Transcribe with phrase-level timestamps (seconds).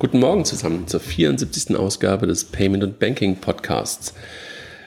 [0.00, 1.76] Guten Morgen zusammen zur 74.
[1.76, 4.14] Ausgabe des Payment und Banking Podcasts.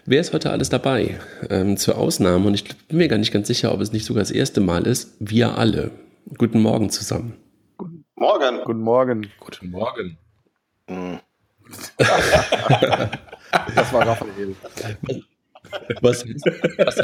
[0.08, 1.20] Wer ist heute alles dabei?
[1.52, 4.24] Ähm, zur Ausnahme, und ich bin mir gar nicht ganz sicher, ob es nicht sogar
[4.24, 5.92] das erste Mal ist, wir alle.
[6.40, 7.38] Guten Morgen zusammen.
[7.78, 8.62] Guten Morgen.
[8.66, 9.32] Guten Morgen.
[9.40, 10.18] Guten Morgen.
[10.88, 11.20] Hm.
[12.00, 14.56] das war Raphael.
[16.02, 16.98] Was, was,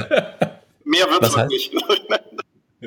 [0.84, 1.76] Mehr wird es nicht.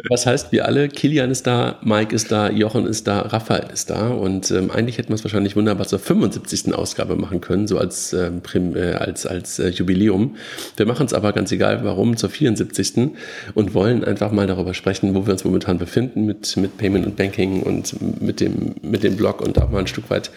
[0.09, 3.91] Was heißt, wir alle, Kilian ist da, Mike ist da, Jochen ist da, Raphael ist
[3.91, 6.75] da und ähm, eigentlich hätten wir es wahrscheinlich wunderbar zur 75.
[6.75, 10.37] Ausgabe machen können, so als, ähm, Prim, äh, als, als äh, Jubiläum.
[10.79, 13.11] Wir machen es aber ganz egal, warum, zur 74.
[13.53, 17.17] und wollen einfach mal darüber sprechen, wo wir uns momentan befinden mit, mit Payment und
[17.17, 20.31] Banking und mit dem, mit dem Blog und auch mal ein Stück weit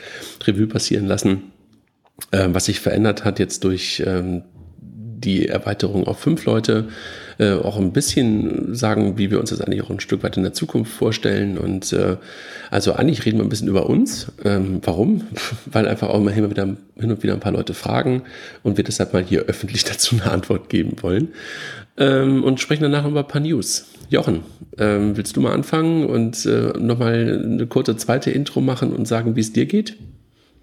[0.45, 1.43] Revue passieren lassen,
[2.31, 4.43] äh, was sich verändert hat jetzt durch ähm,
[4.81, 6.89] die Erweiterung auf fünf Leute
[7.37, 10.43] äh, auch ein bisschen sagen, wie wir uns das eigentlich auch ein Stück weit in
[10.43, 11.57] der Zukunft vorstellen.
[11.57, 12.17] Und äh,
[12.71, 14.31] also eigentlich reden wir ein bisschen über uns.
[14.43, 15.23] Ähm, warum?
[15.65, 18.23] Weil einfach auch immer hin und, wieder, hin und wieder ein paar Leute fragen
[18.63, 21.29] und wir deshalb mal hier öffentlich dazu eine Antwort geben wollen.
[21.97, 23.85] Ähm, und sprechen danach über ein paar News.
[24.09, 24.43] Jochen,
[24.77, 29.35] ähm, willst du mal anfangen und äh, nochmal eine kurze zweite Intro machen und sagen,
[29.35, 29.97] wie es dir geht?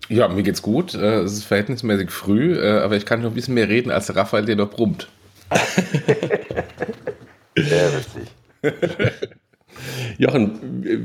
[0.09, 0.95] Ja, mir geht's gut.
[0.95, 4.15] Äh, es ist verhältnismäßig früh, äh, aber ich kann noch ein bisschen mehr reden, als
[4.15, 5.09] Raphael, der noch brummt.
[7.57, 8.29] Sehr witzig.
[10.19, 10.61] Jochen,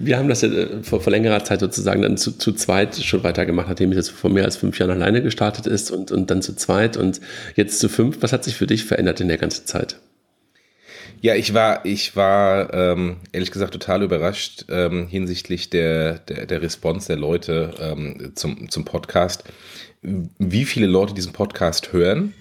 [0.06, 3.23] wir haben das ja äh, vor, vor, längerer Zeit sozusagen dann zu, zu zweit schon
[3.23, 6.42] weitergemacht, nachdem es jetzt vor mehr als fünf Jahren alleine gestartet ist und, und dann
[6.42, 7.22] zu zweit und
[7.56, 8.22] jetzt zu fünf.
[8.22, 10.00] Was hat sich für dich verändert in der ganzen Zeit?
[11.22, 16.61] Ja, ich war, ich war ähm, ehrlich gesagt total überrascht ähm, hinsichtlich der, der, der
[16.61, 19.44] Response der Leute ähm, zum, zum Podcast.
[20.02, 22.34] Wie viele Leute diesen Podcast hören.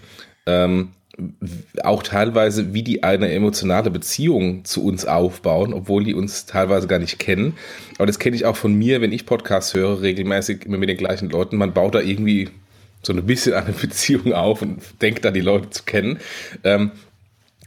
[1.83, 6.99] Auch teilweise, wie die eine emotionale Beziehung zu uns aufbauen, obwohl die uns teilweise gar
[6.99, 7.55] nicht kennen.
[7.97, 10.99] Aber das kenne ich auch von mir, wenn ich Podcasts höre, regelmäßig immer mit den
[10.99, 11.57] gleichen Leuten.
[11.57, 12.51] Man baut da irgendwie
[13.03, 16.19] so ein bisschen eine Beziehung auf und denkt da die Leute zu kennen.
[16.65, 16.91] Ähm,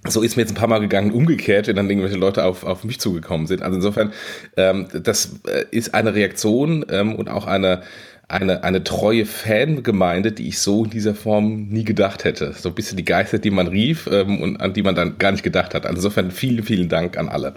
[0.07, 2.83] so ist mir jetzt ein paar Mal gegangen, umgekehrt, wenn dann irgendwelche Leute auf, auf
[2.83, 3.61] mich zugekommen sind.
[3.61, 4.13] Also insofern,
[4.55, 7.81] ähm, das äh, ist eine Reaktion ähm, und auch eine,
[8.29, 12.53] eine, eine treue Fangemeinde, die ich so in dieser Form nie gedacht hätte.
[12.53, 15.31] So ein bisschen die Geister, die man rief ähm, und an die man dann gar
[15.31, 15.85] nicht gedacht hat.
[15.85, 17.55] Also insofern vielen, vielen Dank an alle.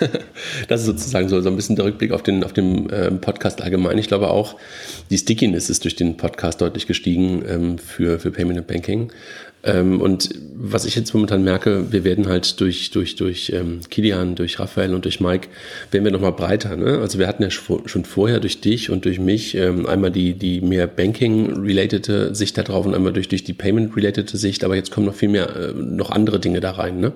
[0.68, 3.62] Das ist sozusagen so, so ein bisschen der Rückblick auf den, auf den ähm, Podcast
[3.62, 3.98] allgemein.
[3.98, 4.56] Ich glaube auch,
[5.10, 9.12] die Stickiness ist durch den Podcast deutlich gestiegen ähm, für, für Payment and Banking.
[9.62, 14.34] Ähm, und was ich jetzt momentan merke, wir werden halt durch, durch, durch ähm, Kilian,
[14.34, 15.48] durch Raphael und durch Mike,
[15.90, 16.76] werden wir nochmal breiter.
[16.76, 16.98] Ne?
[16.98, 20.62] Also wir hatten ja schon vorher durch dich und durch mich ähm, einmal die, die
[20.62, 25.06] mehr Banking-related Sicht da drauf und einmal durch, durch die Payment-related Sicht, aber jetzt kommen
[25.06, 26.98] noch viel mehr, äh, noch andere Dinge da rein.
[26.98, 27.12] Ne?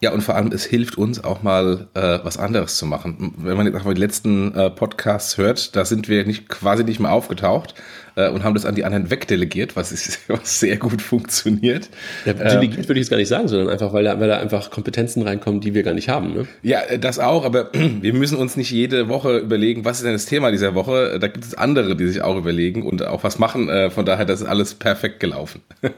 [0.00, 3.32] Ja, und vor allem, es hilft uns auch mal äh, was anderes zu machen.
[3.38, 7.00] Wenn man jetzt auch die letzten äh, Podcasts hört, da sind wir nicht quasi nicht
[7.00, 7.74] mehr aufgetaucht
[8.14, 11.88] äh, und haben das an die anderen wegdelegiert, was, ist, was sehr gut funktioniert.
[12.26, 14.36] Ja, delegiert ähm, würde ich jetzt gar nicht sagen, sondern einfach, weil da, weil da
[14.36, 16.34] einfach Kompetenzen reinkommen, die wir gar nicht haben.
[16.34, 16.46] Ne?
[16.62, 20.12] Ja, äh, das auch, aber wir müssen uns nicht jede Woche überlegen, was ist denn
[20.12, 21.18] das Thema dieser Woche.
[21.18, 23.70] Da gibt es andere, die sich auch überlegen und auch was machen.
[23.70, 25.62] Äh, von daher, das ist alles perfekt gelaufen.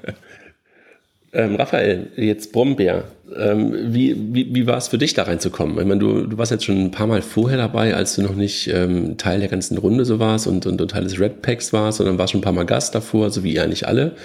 [1.32, 3.04] Ähm, Raphael, jetzt Brombeer.
[3.36, 5.78] Ähm, wie wie, wie war es für dich, da reinzukommen?
[5.78, 8.34] Ich meine, du, du warst jetzt schon ein paar Mal vorher dabei, als du noch
[8.34, 11.72] nicht ähm, Teil der ganzen Runde so warst und, und, und Teil des Red Packs
[11.72, 14.16] warst, sondern warst schon ein paar Mal Gast davor, so wie eigentlich alle.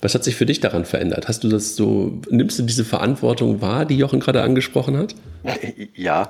[0.00, 1.28] Was hat sich für dich daran verändert?
[1.28, 5.14] Hast du das so, nimmst du diese Verantwortung wahr, die Jochen gerade angesprochen hat?
[5.94, 6.28] Ja.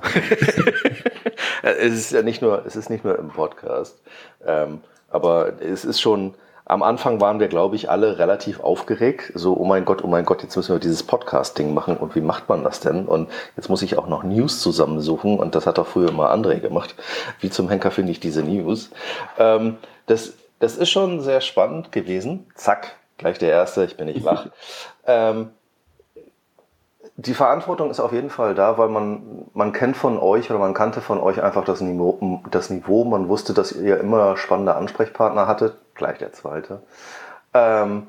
[1.61, 3.99] es ist ja nicht nur, es ist nicht nur im Podcast.
[4.45, 6.33] Ähm, aber es ist schon,
[6.69, 9.31] am Anfang waren wir, glaube ich, alle relativ aufgeregt.
[9.35, 12.21] So, oh mein Gott, oh mein Gott, jetzt müssen wir dieses Podcasting machen und wie
[12.21, 13.05] macht man das denn?
[13.05, 16.59] Und jetzt muss ich auch noch News zusammensuchen und das hat auch früher mal André
[16.59, 16.95] gemacht.
[17.39, 18.89] Wie zum Henker finde ich diese News?
[19.39, 19.77] Ähm,
[20.07, 22.47] das, das ist schon sehr spannend gewesen.
[22.55, 24.47] Zack, gleich der Erste, ich bin nicht wach.
[25.07, 25.51] ähm,
[27.15, 30.75] die Verantwortung ist auf jeden Fall da, weil man, man kennt von euch oder man
[30.75, 33.05] kannte von euch einfach das Niveau, das Niveau.
[33.05, 36.81] Man wusste, dass ihr immer spannende Ansprechpartner hattet, gleich der zweite.
[37.53, 38.07] Ähm,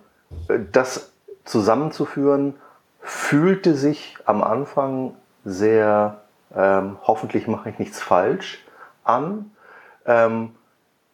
[0.73, 1.13] das
[1.45, 2.55] zusammenzuführen
[3.01, 5.15] fühlte sich am Anfang
[5.45, 6.21] sehr,
[6.55, 8.65] ähm, hoffentlich mache ich nichts falsch,
[9.05, 9.51] an.
[10.05, 10.55] Ähm,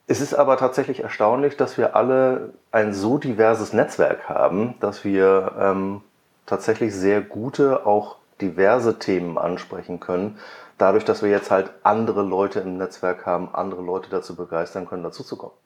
[0.07, 5.53] es ist aber tatsächlich erstaunlich, dass wir alle ein so diverses Netzwerk haben, dass wir
[5.59, 6.03] ähm,
[6.47, 10.39] tatsächlich sehr gute, auch diverse Themen ansprechen können.
[10.77, 15.05] Dadurch, dass wir jetzt halt andere Leute im Netzwerk haben, andere Leute dazu begeistern können,
[15.05, 15.57] dazuzukommen.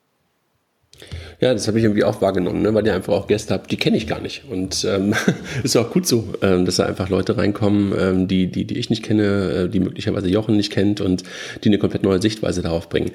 [1.40, 2.74] Ja, das habe ich irgendwie auch wahrgenommen, ne?
[2.74, 4.42] weil ihr einfach auch Gäste habt, die kenne ich gar nicht.
[4.50, 5.14] Und ähm,
[5.62, 8.90] ist auch gut so, ähm, dass da einfach Leute reinkommen, ähm, die, die, die ich
[8.90, 11.22] nicht kenne, äh, die möglicherweise Jochen nicht kennt und
[11.62, 13.12] die eine komplett neue Sichtweise darauf bringen.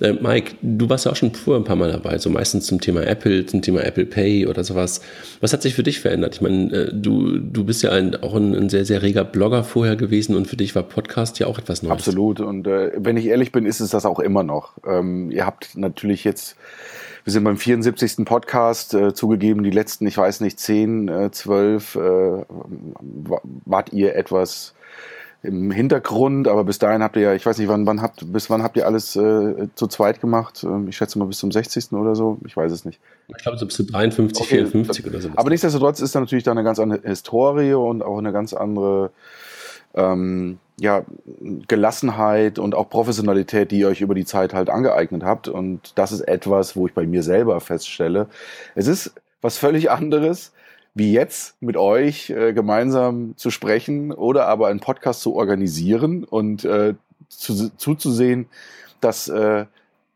[0.00, 2.80] Äh, Mike, du warst ja auch schon früher ein paar Mal dabei, so meistens zum
[2.80, 5.00] Thema Apple, zum Thema Apple Pay oder sowas.
[5.40, 6.34] Was hat sich für dich verändert?
[6.34, 9.62] Ich meine, äh, du, du bist ja ein, auch ein, ein, sehr, sehr reger Blogger
[9.62, 11.92] vorher gewesen und für dich war Podcast ja auch etwas Neues.
[11.92, 12.40] Absolut.
[12.40, 14.72] Und äh, wenn ich ehrlich bin, ist es das auch immer noch.
[14.84, 16.56] Ähm, ihr habt natürlich jetzt
[17.24, 18.24] wir sind beim 74.
[18.24, 21.98] Podcast, äh, zugegeben, die letzten, ich weiß nicht, 10, äh, 12, äh,
[23.64, 24.74] wart ihr etwas
[25.42, 28.50] im Hintergrund, aber bis dahin habt ihr ja, ich weiß nicht, wann, wann habt, bis
[28.50, 30.62] wann habt ihr alles äh, zu zweit gemacht?
[30.64, 31.92] Ähm, ich schätze mal bis zum 60.
[31.92, 33.00] oder so, ich weiß es nicht.
[33.28, 34.66] Ich glaube so bis zu 53, okay.
[34.66, 35.30] 54 oder so.
[35.36, 39.12] Aber nichtsdestotrotz ist da natürlich da eine ganz andere Historie und auch eine ganz andere
[39.94, 41.04] ähm, ja,
[41.68, 45.48] Gelassenheit und auch Professionalität, die ihr euch über die Zeit halt angeeignet habt.
[45.48, 48.28] Und das ist etwas, wo ich bei mir selber feststelle.
[48.74, 50.52] Es ist was völlig anderes,
[50.94, 56.64] wie jetzt mit euch äh, gemeinsam zu sprechen oder aber einen Podcast zu organisieren und
[56.64, 56.94] äh,
[57.28, 58.46] zu, zuzusehen,
[59.00, 59.66] dass äh,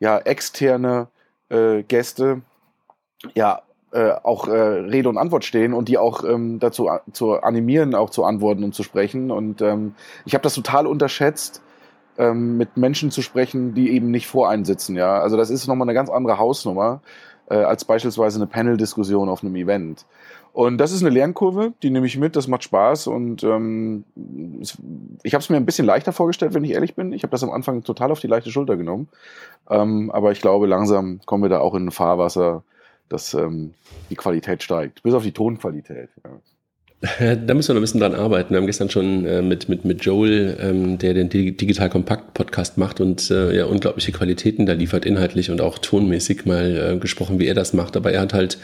[0.00, 1.08] ja externe
[1.48, 2.42] äh, Gäste
[3.34, 3.62] ja
[3.94, 8.10] äh, auch äh, Rede und Antwort stehen und die auch ähm, dazu zu animieren, auch
[8.10, 9.30] zu antworten und zu sprechen.
[9.30, 9.94] Und ähm,
[10.24, 11.62] ich habe das total unterschätzt,
[12.18, 14.96] ähm, mit Menschen zu sprechen, die eben nicht vor einen sitzen.
[14.96, 17.02] Ja, also das ist nochmal eine ganz andere Hausnummer
[17.48, 20.06] äh, als beispielsweise eine Panel-Diskussion auf einem Event.
[20.52, 24.04] Und das ist eine Lernkurve, die nehme ich mit, das macht Spaß und ähm,
[25.24, 27.12] ich habe es mir ein bisschen leichter vorgestellt, wenn ich ehrlich bin.
[27.12, 29.08] Ich habe das am Anfang total auf die leichte Schulter genommen,
[29.68, 32.62] ähm, aber ich glaube, langsam kommen wir da auch in ein Fahrwasser,
[33.08, 33.74] dass ähm,
[34.10, 36.10] die Qualität steigt, bis auf die Tonqualität.
[36.24, 36.40] Ja.
[37.46, 38.50] Da müssen wir noch ein bisschen dran arbeiten.
[38.50, 42.78] Wir haben gestern schon äh, mit, mit, mit Joel, ähm, der den Digital Kompakt Podcast
[42.78, 47.38] macht und äh, ja unglaubliche Qualitäten da liefert, inhaltlich und auch tonmäßig mal äh, gesprochen,
[47.38, 47.98] wie er das macht.
[47.98, 48.56] Aber er hat halt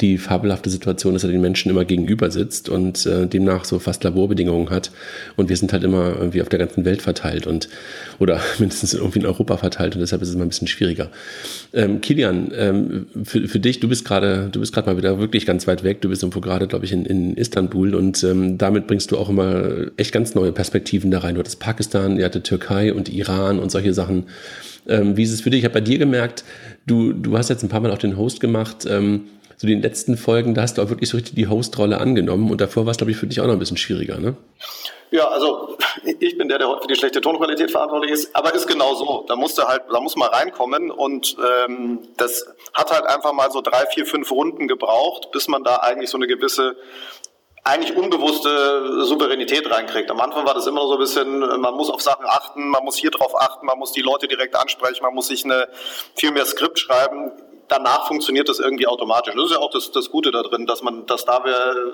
[0.00, 4.04] die fabelhafte Situation, dass er den Menschen immer gegenüber sitzt und äh, demnach so fast
[4.04, 4.90] Laborbedingungen hat.
[5.36, 7.68] Und wir sind halt immer irgendwie auf der ganzen Welt verteilt und
[8.18, 11.10] oder mindestens irgendwie in Europa verteilt und deshalb ist es immer ein bisschen schwieriger.
[11.74, 15.44] Ähm, Kilian, ähm, für, für dich, du bist gerade, du bist gerade mal wieder wirklich
[15.44, 16.00] ganz weit weg.
[16.00, 19.18] Du bist irgendwo gerade, glaube ich, in, in Istanbul cool und ähm, damit bringst du
[19.18, 21.34] auch immer echt ganz neue Perspektiven da rein.
[21.34, 24.28] Du hattest Pakistan, ihr hattet Türkei und Iran und solche Sachen.
[24.88, 25.60] Ähm, wie ist es für dich?
[25.60, 26.44] Ich habe bei dir gemerkt,
[26.86, 28.86] du, du hast jetzt ein paar Mal auch den Host gemacht.
[28.88, 32.50] Ähm, so den letzten Folgen, da hast du auch wirklich so richtig die Host-Rolle angenommen
[32.50, 34.34] und davor war es, glaube ich, für dich auch noch ein bisschen schwieriger, ne?
[35.12, 35.76] Ja, also
[36.20, 39.26] ich bin der, der für die schlechte Tonqualität verantwortlich ist, aber ist genau so.
[39.28, 43.50] Da musst du halt, da muss man reinkommen und ähm, das hat halt einfach mal
[43.50, 46.76] so drei, vier, fünf Runden gebraucht, bis man da eigentlich so eine gewisse
[47.64, 50.10] eigentlich unbewusste Souveränität reinkriegt.
[50.10, 52.96] Am Anfang war das immer so ein bisschen, man muss auf Sachen achten, man muss
[52.96, 55.68] hier drauf achten, man muss die Leute direkt ansprechen, man muss sich eine,
[56.16, 57.30] viel mehr Skript schreiben.
[57.68, 59.34] Danach funktioniert das irgendwie automatisch.
[59.34, 61.92] Das ist ja auch das, das Gute da drin, dass man, dass da wir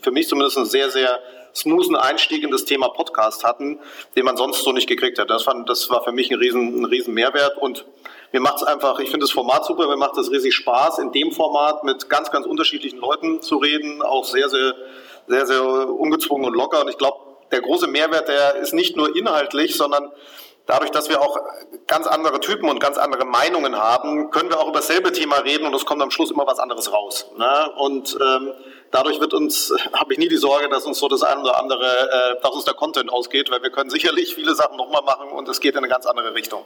[0.00, 1.20] für mich zumindest einen sehr, sehr
[1.54, 3.78] smoothen Einstieg in das Thema Podcast hatten,
[4.16, 5.28] den man sonst so nicht gekriegt hätte.
[5.28, 7.84] Das, fand, das war für mich ein riesen, ein riesen Mehrwert und
[8.32, 11.10] mir macht es einfach, ich finde das Format super, mir macht es riesig Spaß, in
[11.12, 14.74] dem Format mit ganz, ganz unterschiedlichen Leuten zu reden, auch sehr, sehr
[15.30, 16.80] sehr, sehr ungezwungen und locker.
[16.82, 17.18] Und ich glaube,
[17.52, 20.10] der große Mehrwert, der ist nicht nur inhaltlich, sondern
[20.66, 21.38] dadurch, dass wir auch
[21.86, 25.66] ganz andere Typen und ganz andere Meinungen haben, können wir auch über dasselbe Thema reden
[25.66, 27.26] und es kommt am Schluss immer was anderes raus.
[27.36, 27.72] Ne?
[27.76, 28.52] Und ähm,
[28.90, 31.86] dadurch wird uns, habe ich nie die Sorge, dass uns so das eine oder andere,
[31.86, 35.48] äh, dass uns der Content ausgeht, weil wir können sicherlich viele Sachen nochmal machen und
[35.48, 36.64] es geht in eine ganz andere Richtung.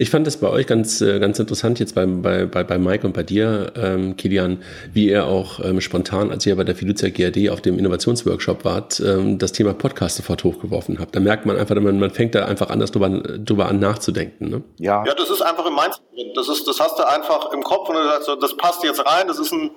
[0.00, 3.06] Ich fand das bei euch ganz, äh, ganz interessant jetzt bei, bei, bei, bei Mike
[3.06, 4.62] und bei dir, ähm, Kilian,
[4.94, 8.98] wie ihr auch ähm, spontan, als ihr bei der Fiducia GRD auf dem Innovationsworkshop wart,
[9.00, 11.14] ähm, das Thema Podcast sofort hochgeworfen habt.
[11.14, 14.48] Da merkt man einfach, man, man fängt da einfach anders drüber, drüber an nachzudenken.
[14.48, 14.62] Ne?
[14.78, 15.04] Ja.
[15.06, 16.32] ja, das ist einfach im Mindset drin.
[16.34, 19.04] Das, ist, das hast du einfach im Kopf und du sagst so, das passt jetzt
[19.04, 19.70] rein, das ist ein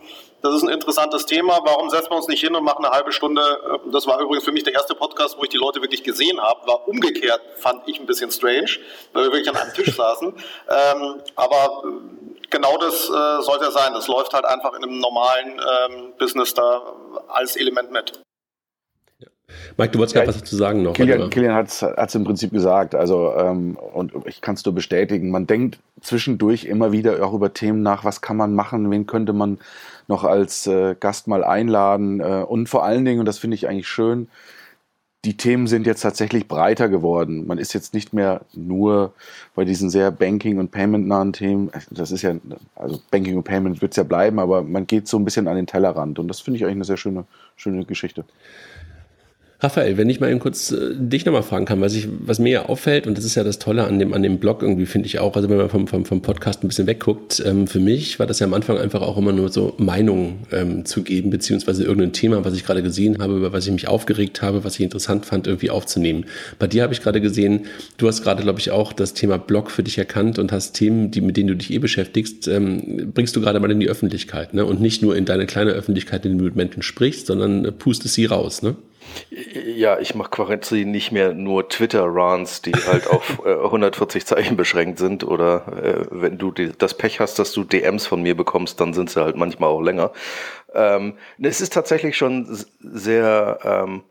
[0.43, 1.62] das ist ein interessantes Thema.
[1.63, 3.41] Warum setzen wir uns nicht hin und machen eine halbe Stunde?
[3.41, 6.39] Äh, das war übrigens für mich der erste Podcast, wo ich die Leute wirklich gesehen
[6.41, 6.67] habe.
[6.67, 8.69] War umgekehrt, fand ich ein bisschen strange,
[9.13, 10.27] weil wir wirklich an einem Tisch saßen.
[10.27, 13.93] Ähm, aber äh, genau das äh, sollte sein.
[13.93, 16.93] Das läuft halt einfach in einem normalen ähm, Business da
[17.29, 18.21] als Element mit.
[19.77, 20.93] Mike, du wolltest ja, gerade was dazu sagen noch.
[20.93, 22.95] Kilian, Kilian hat es im Prinzip gesagt.
[22.95, 25.31] Also, ähm, und ich kann es nur bestätigen.
[25.31, 29.31] Man denkt zwischendurch immer wieder auch über Themen nach, was kann man machen, wen könnte
[29.31, 29.59] man
[30.07, 32.19] noch als äh, Gast mal einladen.
[32.19, 34.27] Äh, und vor allen Dingen, und das finde ich eigentlich schön,
[35.25, 37.48] die Themen sind jetzt tatsächlich breiter geworden.
[37.48, 39.13] Man ist jetzt nicht mehr nur
[39.55, 41.72] bei diesen sehr Banking- und Payment-nahen Themen.
[41.89, 42.36] Das ist ja,
[42.75, 45.55] also Banking und Payment wird es ja bleiben, aber man geht so ein bisschen an
[45.55, 46.19] den Tellerrand.
[46.19, 47.24] Und das finde ich eigentlich eine sehr schöne,
[47.55, 48.25] schöne Geschichte.
[49.63, 52.51] Raphael, wenn ich mal eben kurz äh, dich nochmal fragen kann, was, ich, was mir
[52.51, 55.05] ja auffällt, und das ist ja das Tolle an dem, an dem Blog irgendwie, finde
[55.08, 58.20] ich auch, also wenn man vom, vom, vom Podcast ein bisschen wegguckt, ähm, für mich
[58.20, 61.86] war das ja am Anfang einfach auch immer nur so Meinungen ähm, zu geben, beziehungsweise
[61.86, 64.82] irgendein Thema, was ich gerade gesehen habe, über was ich mich aufgeregt habe, was ich
[64.82, 66.25] interessant fand, irgendwie aufzunehmen.
[66.60, 67.62] Bei dir habe ich gerade gesehen,
[67.96, 71.10] du hast gerade, glaube ich, auch das Thema Blog für dich erkannt und hast Themen,
[71.12, 74.53] die, mit denen du dich eh beschäftigst, ähm, bringst du gerade mal in die Öffentlichkeit,
[74.53, 74.65] ne?
[74.65, 77.72] Und nicht nur in deine kleine Öffentlichkeit, in der du mit Menschen sprichst, sondern äh,
[77.72, 78.75] pustest sie raus, ne?
[79.29, 85.00] Ja, ich mache quasi nicht mehr nur Twitter-Runs, die halt auf äh, 140 Zeichen beschränkt
[85.00, 85.24] sind.
[85.24, 88.93] Oder äh, wenn du die, das Pech hast, dass du DMs von mir bekommst, dann
[88.93, 90.12] sind sie halt manchmal auch länger.
[90.74, 92.48] Ähm, es ist tatsächlich schon
[92.79, 94.03] sehr ähm,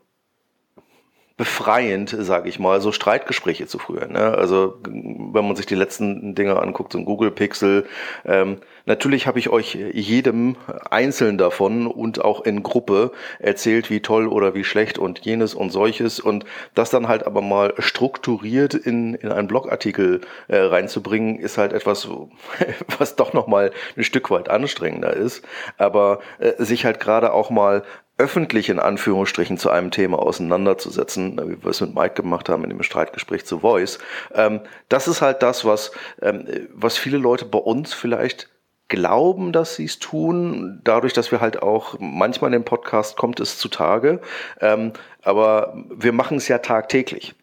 [1.35, 4.13] befreiend, sage ich mal, so Streitgespräche zu führen.
[4.13, 4.37] Ne?
[4.37, 7.87] Also wenn man sich die letzten Dinge anguckt, so ein Google Pixel,
[8.23, 10.57] ähm, natürlich habe ich euch jedem
[10.91, 15.71] einzeln davon und auch in Gruppe erzählt, wie toll oder wie schlecht und jenes und
[15.71, 21.57] solches und das dann halt aber mal strukturiert in, in einen Blogartikel äh, reinzubringen, ist
[21.57, 22.07] halt etwas,
[22.99, 25.43] was doch nochmal ein Stück weit anstrengender ist,
[25.79, 27.83] aber äh, sich halt gerade auch mal
[28.23, 32.69] öffentlich in Anführungsstrichen zu einem Thema auseinanderzusetzen, wie wir es mit Mike gemacht haben in
[32.69, 33.99] dem Streitgespräch zu Voice.
[34.33, 38.47] Ähm, das ist halt das, was, ähm, was viele Leute bei uns vielleicht
[38.87, 40.79] glauben, dass sie es tun.
[40.85, 44.21] Dadurch, dass wir halt auch manchmal in dem Podcast kommt es zutage.
[44.61, 47.35] Ähm, aber wir machen es ja tagtäglich.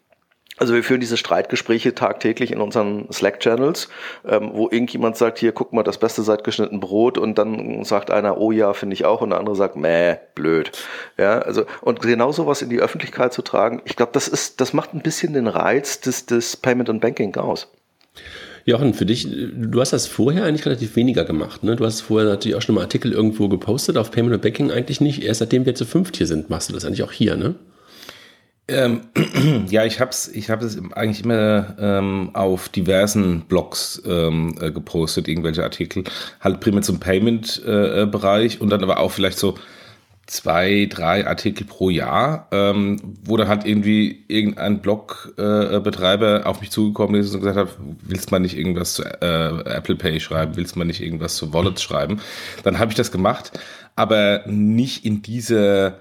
[0.61, 3.89] Also wir führen diese Streitgespräche tagtäglich in unseren Slack-Channels,
[4.29, 8.11] ähm, wo irgendjemand sagt, hier, guck mal, das Beste seit geschnitten Brot und dann sagt
[8.11, 10.71] einer, oh ja, finde ich auch und der andere sagt, meh, blöd.
[11.17, 14.71] Ja, also und genau sowas in die Öffentlichkeit zu tragen, ich glaube, das ist, das
[14.71, 17.67] macht ein bisschen den Reiz des, des Payment and Banking aus.
[18.63, 21.63] Jochen, für dich, du hast das vorher eigentlich relativ weniger gemacht.
[21.63, 21.75] Ne?
[21.75, 25.01] Du hast vorher natürlich auch schon mal Artikel irgendwo gepostet, auf Payment and Banking eigentlich
[25.01, 25.23] nicht.
[25.23, 27.55] Erst seitdem wir zu fünft hier sind, machst du das eigentlich auch hier, ne?
[28.71, 29.01] Ähm,
[29.69, 34.71] ja, ich habe es ich hab es eigentlich immer ähm, auf diversen Blogs ähm, äh,
[34.71, 36.05] gepostet, irgendwelche Artikel,
[36.39, 39.55] halt primär zum Payment-Bereich äh, und dann aber auch vielleicht so
[40.27, 46.71] zwei, drei Artikel pro Jahr, ähm, wo dann halt irgendwie irgendein Blogbetreiber äh, auf mich
[46.71, 50.77] zugekommen ist und gesagt hat, willst man nicht irgendwas zu äh, Apple Pay schreiben, willst
[50.77, 52.21] man nicht irgendwas zu Wallets schreiben?
[52.63, 53.59] Dann habe ich das gemacht,
[53.97, 55.95] aber nicht in diese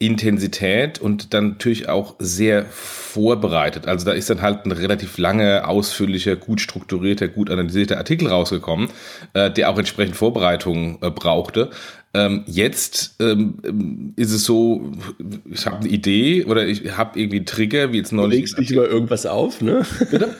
[0.00, 3.86] Intensität und dann natürlich auch sehr vorbereitet.
[3.86, 8.88] Also da ist dann halt ein relativ lange, ausführlicher, gut strukturierter, gut analysierter Artikel rausgekommen,
[9.34, 11.68] äh, der auch entsprechend Vorbereitungen äh, brauchte.
[12.14, 14.90] Ähm, jetzt ähm, ist es so,
[15.44, 18.38] ich habe eine Idee oder ich habe irgendwie einen Trigger, wie jetzt neulich.
[18.38, 19.84] Du regst dich über irgendwas auf, ne?
[20.10, 20.34] Bitte?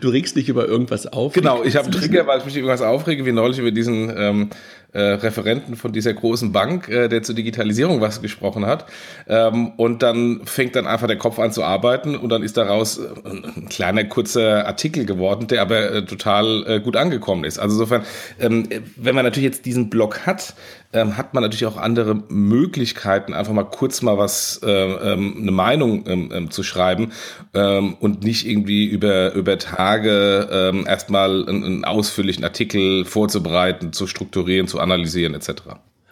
[0.00, 1.32] Du regst dich über irgendwas auf.
[1.32, 4.12] Genau, ich habe einen Trigger, weil ich mich über irgendwas aufrege, wie neulich über diesen
[4.16, 4.50] ähm,
[4.92, 8.86] äh, Referenten von dieser großen Bank, äh, der zur Digitalisierung was gesprochen hat.
[9.26, 12.98] Ähm, und dann fängt dann einfach der Kopf an zu arbeiten und dann ist daraus
[12.98, 17.58] äh, ein kleiner kurzer Artikel geworden, der aber äh, total äh, gut angekommen ist.
[17.58, 18.04] Also insofern,
[18.38, 20.54] ähm, wenn man natürlich jetzt diesen Blog hat,
[20.92, 25.50] ähm, hat man natürlich auch andere Möglichkeiten, einfach mal kurz mal was, äh, ähm, eine
[25.50, 27.12] Meinung ähm, ähm zu schreiben
[27.54, 34.06] ähm, und nicht irgendwie über, über Tage ähm, erstmal einen, einen ausführlichen Artikel vorzubereiten, zu
[34.06, 35.52] strukturieren, zu analysieren etc.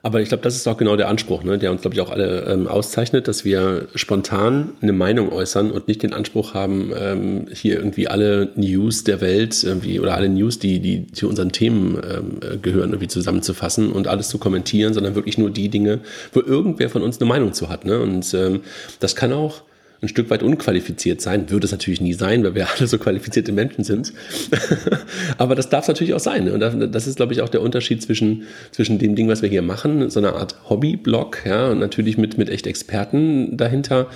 [0.03, 2.11] Aber ich glaube, das ist auch genau der Anspruch, ne, der uns, glaube ich, auch
[2.11, 7.47] alle ähm, auszeichnet, dass wir spontan eine Meinung äußern und nicht den Anspruch haben, ähm,
[7.53, 12.01] hier irgendwie alle News der Welt irgendwie oder alle News, die, die zu unseren Themen
[12.03, 16.01] ähm, gehören, irgendwie zusammenzufassen und alles zu kommentieren, sondern wirklich nur die Dinge,
[16.33, 17.85] wo irgendwer von uns eine Meinung zu hat.
[17.85, 18.01] Ne?
[18.01, 18.61] Und ähm,
[19.01, 19.63] das kann auch
[20.03, 21.51] ein Stück weit unqualifiziert sein.
[21.51, 24.13] Würde es natürlich nie sein, weil wir alle so qualifizierte Menschen sind.
[25.39, 26.51] Aber das darf es natürlich auch sein.
[26.51, 29.63] Und das ist, glaube ich, auch der Unterschied zwischen, zwischen dem Ding, was wir hier
[29.63, 34.07] machen, so eine Art Hobby-Blog, ja, und natürlich mit, mit echt Experten dahinter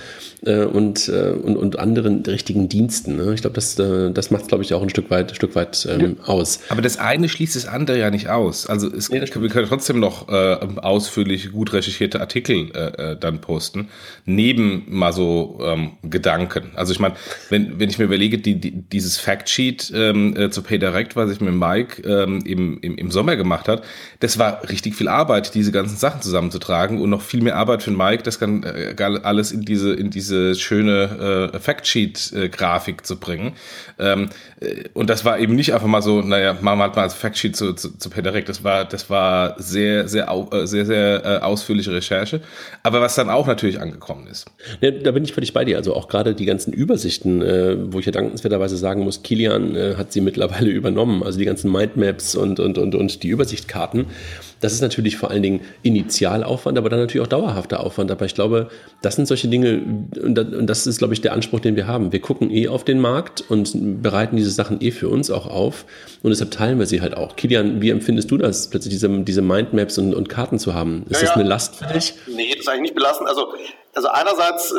[0.45, 3.15] äh, und, äh, und, und anderen richtigen Diensten.
[3.15, 3.33] Ne?
[3.33, 5.87] Ich glaube, das, äh, das macht es, glaube ich, auch ein Stück weit, Stück weit
[5.89, 6.59] ähm, aus.
[6.69, 8.67] Aber das eine schließt das andere ja nicht aus.
[8.67, 13.39] Also es, nee, wir können trotzdem noch äh, ausführlich, gut recherchierte Artikel äh, äh, dann
[13.39, 13.89] posten,
[14.25, 16.71] neben mal so ähm, Gedanken.
[16.75, 17.15] Also ich meine,
[17.49, 21.41] wenn, wenn ich mir überlege, die, die, dieses Factsheet ähm, äh, zu PayDirect, was ich
[21.41, 23.83] mit Mike ähm, im, im, im Sommer gemacht hat,
[24.19, 27.91] das war richtig viel Arbeit, diese ganzen Sachen zusammenzutragen und noch viel mehr Arbeit für
[27.91, 33.53] Mike, das kann äh, alles in diese, in diese schöne äh, Factsheet-Grafik äh, zu bringen.
[33.99, 34.29] Ähm,
[34.59, 37.13] äh, und das war eben nicht einfach mal so, naja, machen wir halt mal als
[37.13, 38.49] Factsheet zu, zu, zu PayDirect.
[38.49, 42.41] Das war, das war sehr, sehr, äh, sehr, sehr, sehr äh, ausführliche Recherche.
[42.83, 44.45] Aber was dann auch natürlich angekommen ist.
[44.81, 45.77] Ja, da bin ich völlig bei bei dir.
[45.77, 49.95] Also auch gerade die ganzen Übersichten, äh, wo ich ja dankenswerterweise sagen muss, Kilian äh,
[49.97, 51.23] hat sie mittlerweile übernommen.
[51.23, 54.05] Also die ganzen Mindmaps und, und, und, und die Übersichtkarten.
[54.61, 58.09] Das ist natürlich vor allen Dingen Initialaufwand, aber dann natürlich auch dauerhafter Aufwand.
[58.09, 58.69] Aber ich glaube,
[59.01, 59.81] das sind solche Dinge,
[60.21, 60.35] und
[60.67, 62.11] das ist, glaube ich, der Anspruch, den wir haben.
[62.11, 65.85] Wir gucken eh auf den Markt und bereiten diese Sachen eh für uns auch auf.
[66.23, 67.35] Und deshalb teilen wir sie halt auch.
[67.35, 71.05] Kilian, wie empfindest du das, plötzlich diese, diese Mindmaps und, und Karten zu haben?
[71.09, 72.13] Ist ja, das eine Last für dich?
[72.27, 73.29] Nee, das ist eigentlich nicht belastend.
[73.29, 73.47] Also
[73.95, 74.75] also einerseits, äh,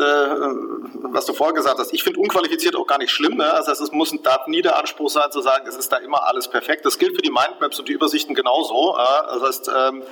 [1.04, 3.38] was du vorher gesagt hast, ich finde unqualifiziert auch gar nicht schlimm.
[3.38, 3.50] Ne?
[3.50, 6.48] Also es muss, darf nie der Anspruch sein zu sagen, es ist da immer alles
[6.48, 6.84] perfekt.
[6.84, 8.94] Das gilt für die Mindmaps und die Übersichten genauso.
[8.94, 9.26] Äh?
[9.32, 10.02] Das heißt, ähm,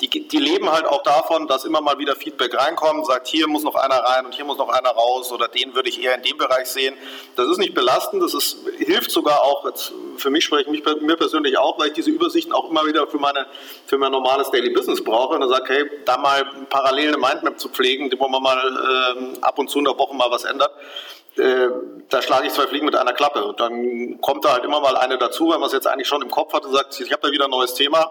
[0.00, 3.64] die, die leben halt auch davon, dass immer mal wieder Feedback reinkommt, sagt, hier muss
[3.64, 6.22] noch einer rein und hier muss noch einer raus oder den würde ich eher in
[6.22, 6.94] dem Bereich sehen.
[7.34, 11.16] Das ist nicht belastend, das ist, hilft sogar auch, jetzt, für mich spreche ich mir
[11.16, 13.46] persönlich auch, weil ich diese Übersichten auch immer wieder für, meine,
[13.86, 17.58] für mein normales Daily Business brauche und dann sage, hey, da mal parallel eine Mindmap
[17.58, 20.44] zu pflegen, wollen wir mal mal äh, ab und zu in der Woche mal was
[20.44, 20.70] ändert,
[21.36, 21.68] äh,
[22.08, 23.44] da schlage ich zwei Fliegen mit einer Klappe.
[23.44, 26.22] Und dann kommt da halt immer mal eine dazu, wenn man es jetzt eigentlich schon
[26.22, 28.10] im Kopf hat und sagt, ich habe da wieder ein neues Thema.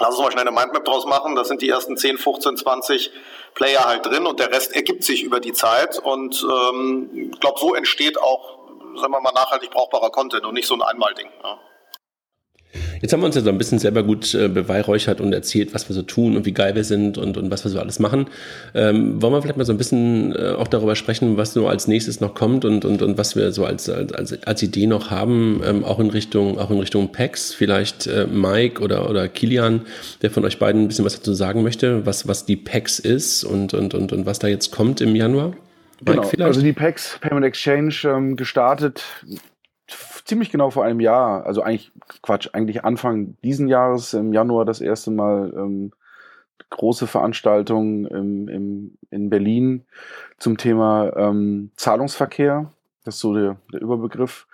[0.00, 1.34] Lass uns mal schnell eine Mindmap draus machen.
[1.34, 3.10] Das sind die ersten 10, 15, 20
[3.54, 5.98] Player halt drin und der Rest ergibt sich über die Zeit.
[5.98, 8.58] Und ähm, ich glaube, so entsteht auch,
[8.96, 11.28] sagen wir mal, nachhaltig brauchbarer Content und nicht so ein Einmalding.
[11.42, 11.58] Ja.
[13.00, 15.88] Jetzt haben wir uns ja so ein bisschen selber gut äh, beweihräuchert und erzählt, was
[15.88, 18.26] wir so tun und wie geil wir sind und, und was wir so alles machen.
[18.74, 21.88] Ähm, wollen wir vielleicht mal so ein bisschen äh, auch darüber sprechen, was so als
[21.88, 25.60] nächstes noch kommt und, und, und was wir so als, als, als Idee noch haben,
[25.64, 29.82] ähm, auch in Richtung, auch in Richtung PAX, vielleicht äh, Mike oder, oder Kilian,
[30.22, 33.44] der von euch beiden ein bisschen was dazu sagen möchte, was, was die PAX ist
[33.44, 35.54] und, und, und, und was da jetzt kommt im Januar?
[36.00, 39.02] Mike genau, also die PAX Payment Exchange ähm, gestartet
[40.28, 41.90] ziemlich genau vor einem Jahr, also eigentlich
[42.22, 45.92] Quatsch, eigentlich Anfang diesen Jahres, im Januar das erste Mal ähm,
[46.70, 49.84] große Veranstaltung im, im, in Berlin
[50.38, 52.70] zum Thema ähm, Zahlungsverkehr.
[53.04, 54.46] Das ist so der, der Überbegriff.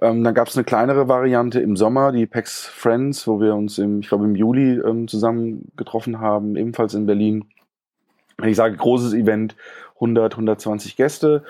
[0.00, 3.76] Ähm, dann gab es eine kleinere Variante im Sommer, die PEX Friends, wo wir uns
[3.76, 7.44] im, ich glaube im Juli ähm, zusammen getroffen haben, ebenfalls in Berlin.
[8.42, 9.54] Ich sage großes Event,
[9.96, 11.44] 100, 120 Gäste.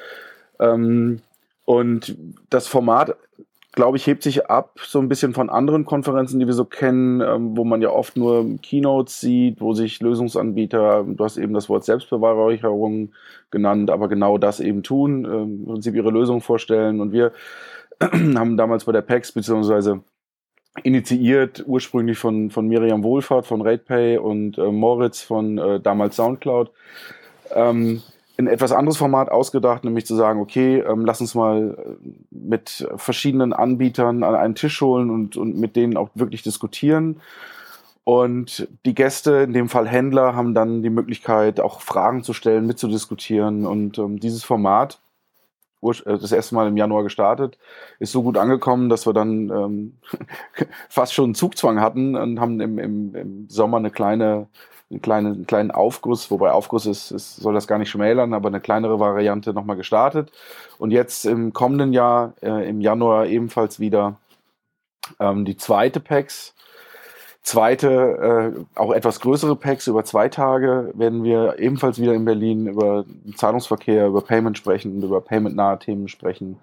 [0.59, 1.21] Ähm,
[1.65, 2.17] und
[2.49, 3.17] das Format
[3.73, 7.21] glaube ich, hebt sich ab so ein bisschen von anderen Konferenzen, die wir so kennen,
[7.21, 11.69] ähm, wo man ja oft nur Keynotes sieht, wo sich Lösungsanbieter, du hast eben das
[11.69, 13.13] Wort Selbstbeweihräucherung
[13.51, 17.01] genannt, aber genau das eben tun, äh, im Prinzip ihre Lösung vorstellen.
[17.01, 17.33] Und wir
[18.01, 20.03] haben damals bei der PEX beziehungsweise
[20.83, 26.71] initiiert ursprünglich von, von Miriam Wohlfahrt von RatePay und äh, Moritz von äh, damals Soundcloud.
[27.55, 28.03] Ähm,
[28.41, 32.89] ein etwas anderes Format ausgedacht, nämlich zu sagen, okay, ähm, lass uns mal äh, mit
[32.97, 37.21] verschiedenen Anbietern an einen Tisch holen und, und mit denen auch wirklich diskutieren.
[38.05, 42.67] Und die Gäste, in dem Fall Händler, haben dann die Möglichkeit, auch Fragen zu stellen,
[42.67, 43.67] mitzudiskutieren.
[43.67, 45.01] Und ähm, dieses Format,
[45.83, 47.59] äh, das erste Mal im Januar gestartet,
[47.99, 49.99] ist so gut angekommen, dass wir dann ähm,
[50.89, 54.49] fast schon einen Zugzwang hatten und haben im, im, im Sommer eine kleine
[54.91, 58.49] einen kleinen, einen kleinen Aufguss, wobei Aufguss ist, ist, soll das gar nicht schmälern, aber
[58.49, 60.33] eine kleinere Variante nochmal gestartet.
[60.79, 64.17] Und jetzt im kommenden Jahr, äh, im Januar ebenfalls wieder
[65.19, 66.55] ähm, die zweite PAX.
[67.43, 72.67] Zweite, äh, auch etwas größere Packs über zwei Tage werden wir ebenfalls wieder in Berlin
[72.67, 76.59] über Zahlungsverkehr, über Payment sprechen über Payment-nahe Themen sprechen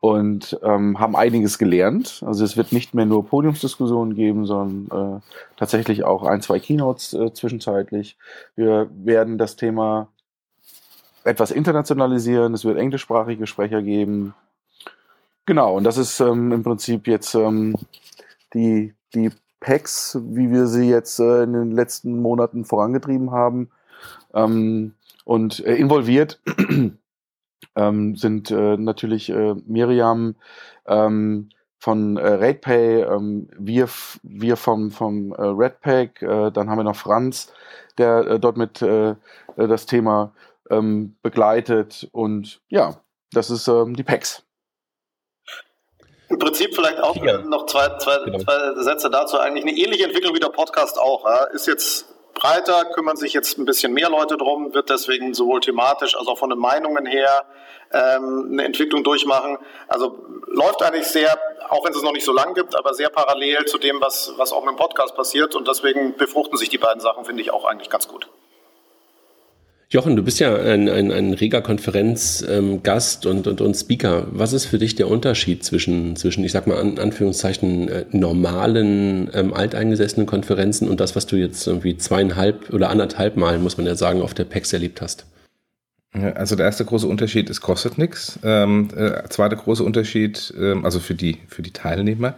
[0.00, 2.22] und ähm, haben einiges gelernt.
[2.26, 5.20] Also es wird nicht mehr nur Podiumsdiskussionen geben, sondern äh,
[5.56, 8.16] tatsächlich auch ein, zwei Keynotes äh, zwischenzeitlich.
[8.54, 10.08] Wir werden das Thema
[11.24, 12.54] etwas internationalisieren.
[12.54, 14.34] Es wird englischsprachige Sprecher geben.
[15.44, 17.76] Genau, und das ist ähm, im Prinzip jetzt ähm,
[18.54, 19.30] die, die
[19.60, 23.70] Packs, wie wir sie jetzt äh, in den letzten Monaten vorangetrieben haben.
[24.34, 26.40] Ähm, und äh, involviert
[27.76, 30.34] ähm, sind äh, natürlich äh, Miriam
[30.86, 33.88] ähm, von äh, RatePay, ähm, wir,
[34.22, 37.52] wir vom, vom äh, Redpack, äh, dann haben wir noch Franz,
[37.98, 39.14] der äh, dort mit äh,
[39.56, 40.32] das Thema
[40.70, 42.96] ähm, begleitet und ja,
[43.32, 44.42] das ist ähm, die PAX.
[46.28, 47.38] Im Prinzip vielleicht auch ja.
[47.38, 48.38] noch zwei, zwei, genau.
[48.38, 49.38] zwei Sätze dazu.
[49.38, 51.24] Eigentlich eine ähnliche Entwicklung wie der Podcast auch.
[51.24, 51.44] Ja.
[51.52, 56.16] Ist jetzt breiter, kümmern sich jetzt ein bisschen mehr Leute drum, wird deswegen sowohl thematisch
[56.16, 57.46] als auch von den Meinungen her
[57.92, 59.58] ähm, eine Entwicklung durchmachen.
[59.88, 61.36] Also läuft eigentlich sehr,
[61.68, 64.32] auch wenn es es noch nicht so lang gibt, aber sehr parallel zu dem, was,
[64.36, 67.50] was auch mit dem Podcast passiert und deswegen befruchten sich die beiden Sachen, finde ich
[67.50, 68.28] auch eigentlich ganz gut.
[69.88, 74.26] Jochen, du bist ja ein, ein, ein reger Konferenzgast ähm, und, und, und Speaker.
[74.32, 79.30] Was ist für dich der Unterschied zwischen, zwischen ich sag mal in Anführungszeichen, äh, normalen,
[79.32, 83.86] ähm, alteingesessenen Konferenzen und das, was du jetzt irgendwie zweieinhalb oder anderthalb Mal, muss man
[83.86, 85.24] ja sagen, auf der PEX erlebt hast?
[86.34, 88.38] Also der erste große Unterschied ist, kostet nichts.
[88.42, 92.36] Ähm, äh, zweiter große Unterschied, ähm, also für die, für die Teilnehmer,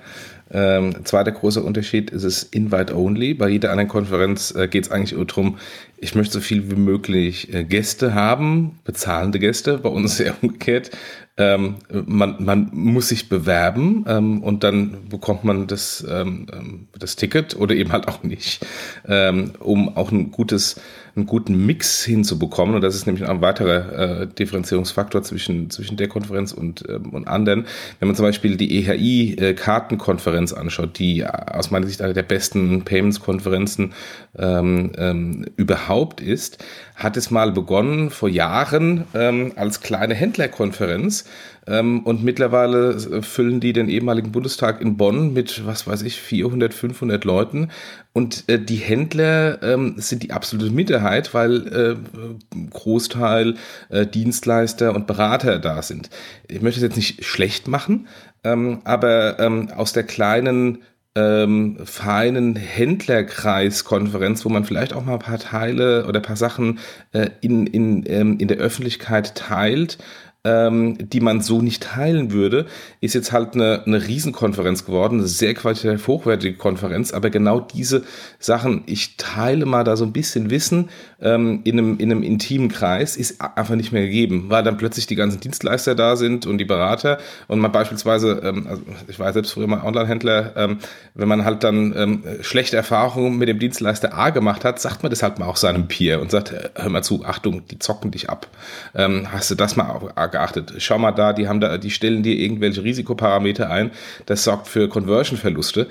[0.51, 3.35] ähm, zweiter großer Unterschied ist es Invite-Only.
[3.35, 5.59] Bei jeder anderen Konferenz äh, geht es eigentlich darum,
[5.99, 10.91] ich möchte so viel wie möglich äh, Gäste haben, bezahlende Gäste, bei uns sehr umgekehrt.
[11.37, 17.15] Ähm, man, man muss sich bewerben ähm, und dann bekommt man das, ähm, ähm das
[17.15, 18.67] Ticket oder eben halt auch nicht,
[19.07, 20.81] ähm, um auch ein gutes
[21.17, 22.75] einen guten Mix hinzubekommen.
[22.75, 27.29] Und das ist nämlich ein weiterer äh, Differenzierungsfaktor zwischen, zwischen der Konferenz und, ähm, und
[27.29, 27.67] anderen.
[27.99, 32.85] Wenn man zum Beispiel die EHI-Kartenkonferenz äh, anschaut, die aus meiner Sicht eine der besten
[32.85, 33.93] Payments-Konferenzen
[34.39, 36.65] ähm, ähm, überhaupt ist,
[36.99, 41.27] hat es mal begonnen vor Jahren ähm, als kleine Händlerkonferenz
[41.69, 46.75] ähm, und mittlerweile füllen die den ehemaligen Bundestag in Bonn mit, was weiß ich, 400,
[46.75, 47.71] 500 Leuten.
[48.13, 53.55] Und äh, die Händler ähm, sind die absolute Minderheit, weil äh, Großteil
[53.91, 56.11] äh, Dienstleister und Berater da sind.
[56.49, 58.09] Ich möchte es jetzt nicht schlecht machen,
[58.43, 60.79] ähm, aber ähm, aus der kleinen
[61.15, 66.79] ähm, feinen Händlerkreiskonferenz, wo man vielleicht auch mal ein paar Teile oder ein paar Sachen
[67.13, 69.99] äh, in, in, ähm, in der Öffentlichkeit teilt,
[70.49, 72.67] ähm, die man so nicht teilen würde,
[73.01, 78.05] ist jetzt halt eine, eine Riesenkonferenz geworden, eine sehr qualitativ hochwertige Konferenz, aber genau diese
[78.39, 80.89] Sachen, ich teile mal da so ein bisschen Wissen
[81.21, 85.07] ähm, in, einem, in einem intimen Kreis, ist einfach nicht mehr gegeben, weil dann plötzlich
[85.07, 89.33] die ganzen Dienstleister da sind und die Berater und man beispielsweise, ähm, also ich war
[89.33, 90.79] selbst früher mal Online-Händler, ähm,
[91.15, 95.11] wenn man halt dann ähm, schlechte Erfahrungen mit dem Dienstleister A gemacht hat, sagt man
[95.11, 98.31] das halt mal auch seinem Peer und sagt, hör mal zu, Achtung, die zocken dich
[98.31, 98.47] ab.
[98.95, 99.99] Ähm, hast du das mal
[100.39, 100.75] geachtet.
[100.79, 103.91] Schau mal da, die haben da, die stellen dir irgendwelche Risikoparameter ein.
[104.27, 105.89] Das sorgt für Conversion-Verluste.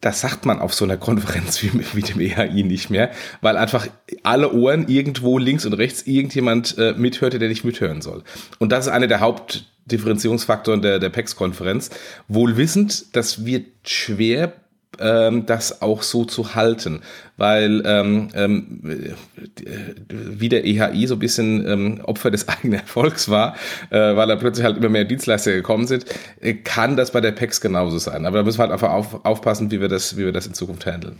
[0.00, 3.88] Das sagt man auf so einer Konferenz wie, wie dem EHI nicht mehr, weil einfach
[4.22, 8.22] alle Ohren irgendwo links und rechts irgendjemand äh, mithörte, der nicht mithören soll.
[8.58, 11.90] Und das ist einer der Hauptdifferenzierungsfaktoren der, der PEX-Konferenz.
[12.28, 14.52] Wohl wissend, das wird schwer
[14.98, 17.00] das auch so zu halten,
[17.36, 19.14] weil ähm, ähm,
[20.08, 23.56] wie der EHI so ein bisschen ähm, Opfer des eigenen Erfolgs war,
[23.90, 26.06] äh, weil da plötzlich halt immer mehr Dienstleister gekommen sind,
[26.40, 28.26] äh, kann das bei der PEX genauso sein.
[28.26, 30.54] Aber da müssen wir halt einfach auf, aufpassen, wie wir das, wie wir das in
[30.54, 31.18] Zukunft handeln.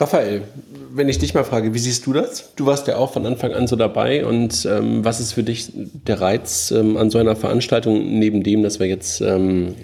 [0.00, 0.44] Raphael,
[0.90, 2.54] wenn ich dich mal frage, wie siehst du das?
[2.54, 5.72] Du warst ja auch von Anfang an so dabei und ähm, was ist für dich
[5.74, 9.74] der Reiz ähm, an so einer Veranstaltung, neben dem, dass wir jetzt ähm,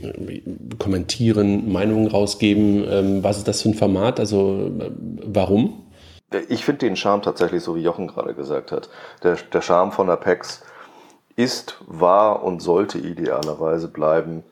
[0.79, 4.21] kommentieren, Meinungen rausgeben, ähm, was ist das für ein Format?
[4.21, 4.91] Also äh,
[5.25, 5.83] warum?
[6.49, 8.89] Ich finde den Charme tatsächlich so, wie Jochen gerade gesagt hat.
[9.25, 10.63] Der, der Charme von der PEX
[11.35, 14.45] ist, war und sollte idealerweise bleiben,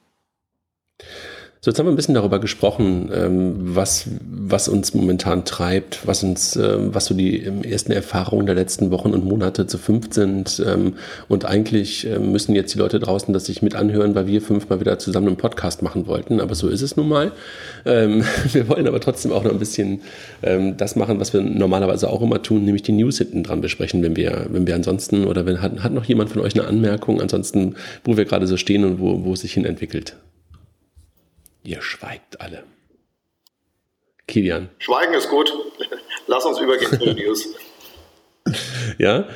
[1.62, 6.24] So, jetzt haben wir ein bisschen darüber gesprochen, ähm, was, was uns momentan treibt, was
[6.24, 10.62] uns, ähm, was so die ersten Erfahrungen der letzten Wochen und Monate zu fünf sind.
[10.66, 10.94] Ähm,
[11.28, 14.98] und eigentlich müssen jetzt die Leute draußen das sich mit anhören, weil wir fünfmal wieder
[14.98, 16.40] zusammen einen Podcast machen wollten.
[16.40, 17.32] Aber so ist es nun mal.
[17.84, 20.00] Wir wollen aber trotzdem auch noch ein bisschen
[20.42, 24.16] das machen, was wir normalerweise auch immer tun, nämlich die News hinten dran besprechen, wenn
[24.16, 27.76] wir, wenn wir ansonsten oder wenn hat, hat noch jemand von euch eine Anmerkung, ansonsten,
[28.04, 30.16] wo wir gerade so stehen und wo, wo es sich hin entwickelt.
[31.62, 32.64] Ihr schweigt alle.
[34.26, 34.68] Kilian.
[34.78, 35.52] Schweigen ist gut.
[36.26, 37.48] Lass uns übergehen zu den News.
[38.98, 39.28] ja?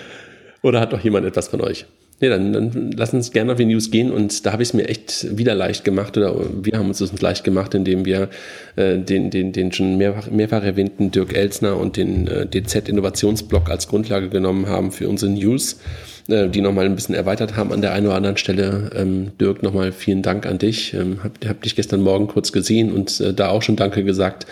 [0.63, 1.87] Oder hat noch jemand etwas von euch?
[2.21, 4.73] Nee, dann, dann lass uns gerne auf die News gehen und da habe ich es
[4.73, 6.35] mir echt wieder leicht gemacht oder
[6.65, 8.31] wir haben uns das leicht gemacht, indem wir
[8.77, 13.89] äh, den, den, den schon mehrfach, mehrfach erwähnten Dirk Elsner und den äh, DZ-Innovationsblock als
[13.89, 15.81] Grundlage genommen haben für unsere News,
[16.29, 18.91] äh, die nochmal ein bisschen erweitert haben an der einen oder anderen Stelle.
[18.95, 20.95] Ähm, Dirk, nochmal vielen Dank an dich.
[20.95, 24.47] Ähm, hab, hab dich gestern Morgen kurz gesehen und äh, da auch schon Danke gesagt.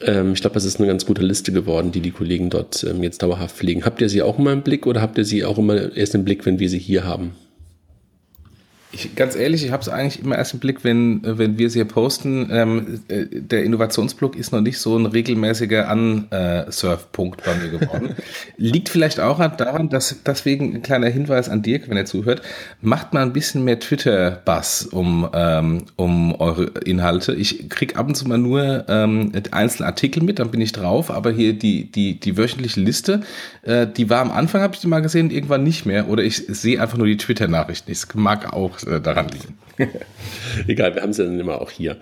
[0.00, 3.02] Ähm, ich glaube, das ist eine ganz gute Liste geworden, die die Kollegen dort ähm,
[3.02, 3.84] jetzt dauerhaft pflegen.
[3.84, 6.24] Habt ihr sie auch immer im Blick oder habt ihr sie auch immer erst im
[6.24, 7.32] Blick, wenn wir sie hier haben?
[8.94, 11.72] Ich, ganz ehrlich, ich habe es eigentlich immer erst im Blick, wenn, wenn wir es
[11.72, 12.50] hier posten.
[12.52, 18.14] Ähm, äh, der Innovationsblog ist noch nicht so ein regelmäßiger Ansurf-Punkt bei mir geworden.
[18.58, 22.42] Liegt vielleicht auch daran, dass deswegen ein kleiner Hinweis an Dirk, wenn er zuhört,
[22.82, 27.32] macht mal ein bisschen mehr Twitter-Bass um, ähm, um eure Inhalte.
[27.32, 31.10] Ich krieg ab und zu mal nur ähm, einzelne Artikel mit, dann bin ich drauf,
[31.10, 33.22] aber hier die, die, die wöchentliche Liste,
[33.62, 36.10] äh, die war am Anfang, habe ich die mal gesehen, irgendwann nicht mehr.
[36.10, 37.90] Oder ich sehe einfach nur die Twitter-Nachrichten.
[37.90, 39.58] Ich mag auch äh, daran liegen.
[40.66, 41.96] Egal, wir haben sie dann immer auch hier.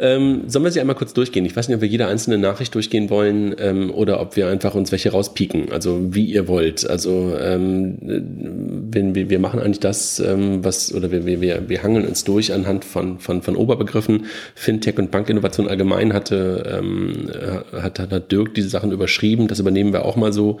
[0.00, 1.44] Ähm, sollen wir sie einmal kurz durchgehen?
[1.44, 4.76] Ich weiß nicht, ob wir jede einzelne Nachricht durchgehen wollen ähm, oder ob wir einfach
[4.76, 5.72] uns welche rauspieken.
[5.72, 6.88] Also wie ihr wollt.
[6.88, 12.22] Also ähm, wir, wir machen eigentlich das, ähm, was oder wir, wir, wir hangeln uns
[12.22, 14.26] durch anhand von, von, von Oberbegriffen.
[14.54, 17.28] Fintech und Bankinnovation allgemein hatte, ähm,
[17.72, 19.48] hat, hat Dirk diese Sachen überschrieben.
[19.48, 20.60] Das übernehmen wir auch mal so.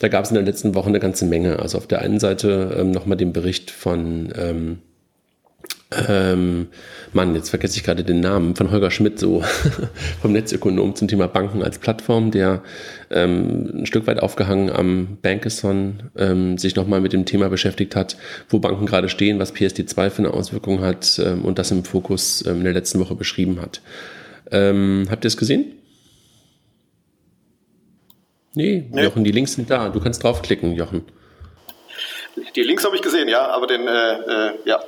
[0.00, 1.58] Da gab es in der letzten Woche eine ganze Menge.
[1.58, 4.78] Also auf der einen Seite ähm, nochmal den Bericht von ähm,
[5.90, 6.68] ähm,
[7.14, 9.42] Mann, jetzt vergesse ich gerade den Namen von Holger Schmidt, so
[10.20, 12.62] vom Netzökonom zum Thema Banken als Plattform, der
[13.10, 18.18] ähm, ein Stück weit aufgehangen am Bankathon ähm, sich nochmal mit dem Thema beschäftigt hat,
[18.50, 22.44] wo Banken gerade stehen, was PSD2 für eine Auswirkung hat ähm, und das im Fokus
[22.46, 23.80] ähm, in der letzten Woche beschrieben hat.
[24.50, 25.72] Ähm, habt ihr es gesehen?
[28.54, 29.88] Nee, nee, Jochen, die Links sind da.
[29.88, 31.04] Du kannst draufklicken, Jochen.
[32.56, 34.80] Die Links habe ich gesehen, ja, aber den, äh, äh, ja.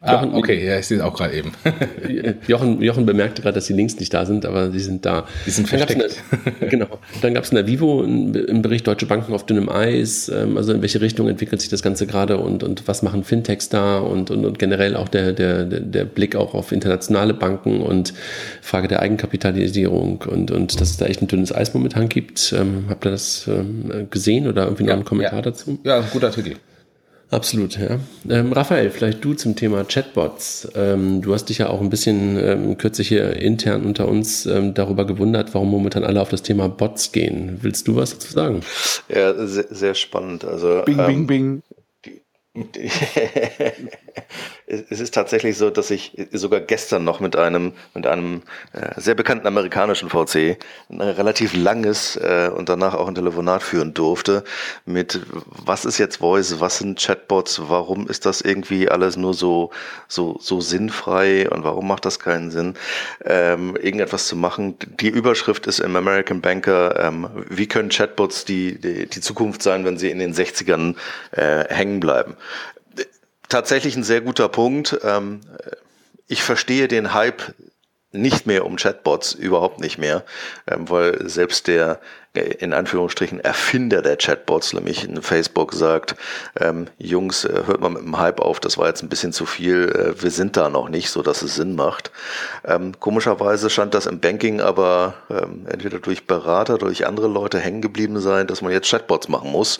[0.00, 1.52] Ah, Jochen, okay, ja, ich sehe es auch gerade eben.
[2.46, 5.26] Jochen, Jochen bemerkte gerade, dass die Links nicht da sind, aber sie sind da.
[5.46, 6.22] Die sind versteckt.
[6.60, 6.98] Eine, genau.
[7.22, 10.74] Dann gab es in der Vivo im Bericht Deutsche Banken auf dünnem Eis, ähm, also
[10.74, 14.30] in welche Richtung entwickelt sich das Ganze gerade und, und was machen Fintechs da und,
[14.30, 18.12] und, und generell auch der, der, der Blick auch auf internationale Banken und
[18.60, 22.54] Frage der Eigenkapitalisierung und, und dass es da echt ein dünnes Eis momentan gibt.
[22.56, 25.42] Ähm, habt ihr das ähm, gesehen oder irgendwie noch einen Kommentar ja.
[25.42, 25.78] dazu?
[25.84, 26.56] Ja, guter Artikel.
[27.30, 27.98] Absolut, ja.
[28.28, 30.68] Ähm, Raphael, vielleicht du zum Thema Chatbots.
[30.76, 34.74] Ähm, du hast dich ja auch ein bisschen ähm, kürzlich hier intern unter uns ähm,
[34.74, 37.58] darüber gewundert, warum momentan alle auf das Thema Bots gehen.
[37.62, 38.60] Willst du was dazu sagen?
[39.08, 40.44] Ja, sehr, sehr spannend.
[40.44, 41.62] Also, bing, bing, bing.
[44.66, 49.14] es ist tatsächlich so, dass ich sogar gestern noch mit einem, mit einem äh, sehr
[49.14, 50.58] bekannten amerikanischen VC
[50.90, 54.42] ein relativ langes äh, und danach auch ein Telefonat führen durfte
[54.84, 59.70] mit was ist jetzt Voice, was sind Chatbots, warum ist das irgendwie alles nur so,
[60.08, 62.74] so, so sinnfrei und warum macht das keinen Sinn,
[63.24, 64.76] ähm, irgendetwas zu machen.
[65.00, 69.84] Die Überschrift ist im American Banker, ähm, wie können Chatbots die, die, die Zukunft sein,
[69.84, 70.96] wenn sie in den 60ern
[71.32, 72.36] äh, hängen bleiben
[73.48, 74.98] tatsächlich ein sehr guter Punkt.
[75.02, 75.40] Ähm,
[76.28, 77.54] ich verstehe den Hype
[78.16, 80.24] nicht mehr um Chatbots, überhaupt nicht mehr,
[80.66, 82.00] ähm, weil selbst der
[82.34, 86.16] äh, in Anführungsstrichen Erfinder der Chatbots, nämlich in Facebook, sagt,
[86.58, 89.44] ähm, Jungs, äh, hört mal mit dem Hype auf, das war jetzt ein bisschen zu
[89.44, 92.10] viel, äh, wir sind da noch nicht, so dass es Sinn macht.
[93.00, 95.14] Komischerweise scheint das im Banking aber
[95.66, 99.78] entweder durch Berater, durch andere Leute hängen geblieben sein, dass man jetzt Chatbots machen muss.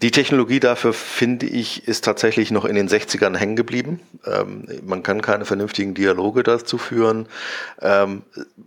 [0.00, 4.00] Die Technologie dafür, finde ich, ist tatsächlich noch in den 60ern hängen geblieben.
[4.24, 7.26] Ähm, man kann keine vernünftigen Dialoge dazu führen.
[7.82, 8.22] Ähm,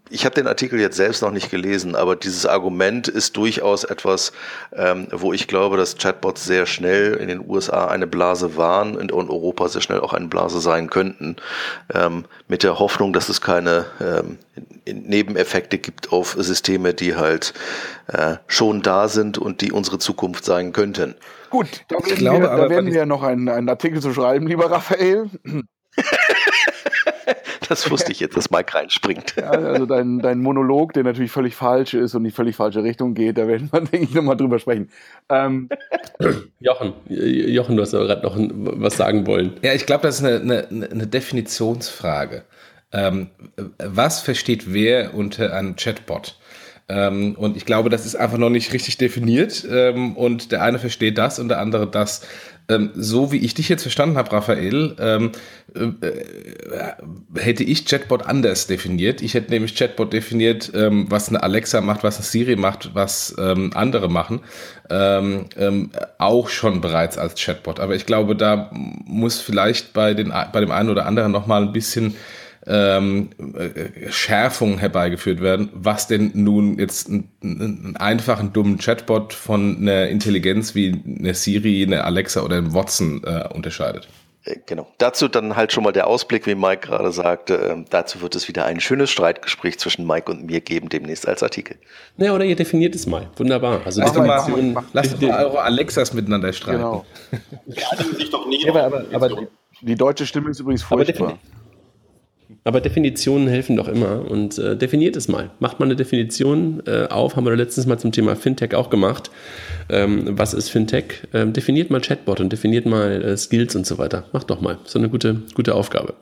[0.09, 4.33] ich habe den Artikel jetzt selbst noch nicht gelesen, aber dieses Argument ist durchaus etwas,
[4.75, 9.13] ähm, wo ich glaube, dass Chatbots sehr schnell in den USA eine Blase waren und
[9.13, 11.37] in Europa sehr schnell auch eine Blase sein könnten.
[11.93, 14.37] Ähm, mit der Hoffnung, dass es keine ähm,
[14.85, 17.53] Nebeneffekte gibt auf Systeme, die halt
[18.07, 21.15] äh, schon da sind und die unsere Zukunft sein könnten.
[21.51, 24.71] Gut, da werden, glaube, wir, da werden wir noch einen, einen Artikel zu schreiben, lieber
[24.71, 25.29] Raphael.
[27.67, 29.35] das wusste ich jetzt, dass Mike reinspringt.
[29.35, 32.83] Ja, also dein, dein Monolog, der natürlich völlig falsch ist und in die völlig falsche
[32.83, 34.89] Richtung geht, da werden wir, denke ich, nochmal drüber sprechen.
[35.29, 35.67] Ähm.
[36.59, 38.37] Jochen, Jochen, du hast aber gerade noch
[38.81, 39.53] was sagen wollen.
[39.61, 42.43] Ja, ich glaube, das ist eine, eine, eine Definitionsfrage.
[42.93, 43.27] Ähm,
[43.77, 46.37] was versteht wer unter einem Chatbot?
[46.91, 49.65] Ähm, und ich glaube, das ist einfach noch nicht richtig definiert.
[49.69, 52.21] Ähm, und der eine versteht das und der andere das.
[52.69, 55.31] Ähm, so wie ich dich jetzt verstanden habe, Raphael, ähm,
[55.73, 59.21] äh, hätte ich Chatbot anders definiert.
[59.21, 63.35] Ich hätte nämlich Chatbot definiert, ähm, was eine Alexa macht, was eine Siri macht, was
[63.39, 64.41] ähm, andere machen,
[66.17, 67.79] auch schon bereits als Chatbot.
[67.79, 71.71] Aber ich glaube, da muss vielleicht bei, den, bei dem einen oder anderen nochmal ein
[71.71, 72.15] bisschen
[72.67, 79.77] ähm, äh, Schärfung herbeigeführt werden, was denn nun jetzt einen, einen einfachen dummen Chatbot von
[79.77, 84.07] einer Intelligenz wie eine Siri, eine Alexa oder ein Watson äh, unterscheidet.
[84.43, 84.87] Äh, genau.
[84.97, 87.55] Dazu dann halt schon mal der Ausblick, wie Mike gerade sagte.
[87.55, 91.43] Ähm, dazu wird es wieder ein schönes Streitgespräch zwischen Mike und mir geben, demnächst als
[91.43, 91.77] Artikel.
[92.17, 93.29] Ja, oder ihr definiert es mal.
[93.37, 93.81] Wunderbar.
[93.85, 96.77] Also lasst doch mal, lasst doch mal eure Alexas miteinander streiten.
[96.77, 97.05] Genau.
[97.67, 98.63] Ja, sich doch nie.
[98.65, 99.47] Ja, aber, aber, aber
[99.81, 101.39] die deutsche Stimme ist übrigens furchtbar.
[102.63, 105.49] Aber Definitionen helfen doch immer und äh, definiert es mal.
[105.59, 109.31] Macht mal eine Definition äh, auf, haben wir letztens mal zum Thema Fintech auch gemacht.
[109.89, 111.27] Ähm, was ist Fintech?
[111.33, 114.25] Ähm, definiert mal Chatbot und definiert mal äh, Skills und so weiter.
[114.31, 114.77] Macht doch mal.
[114.83, 116.13] So eine gute, gute Aufgabe.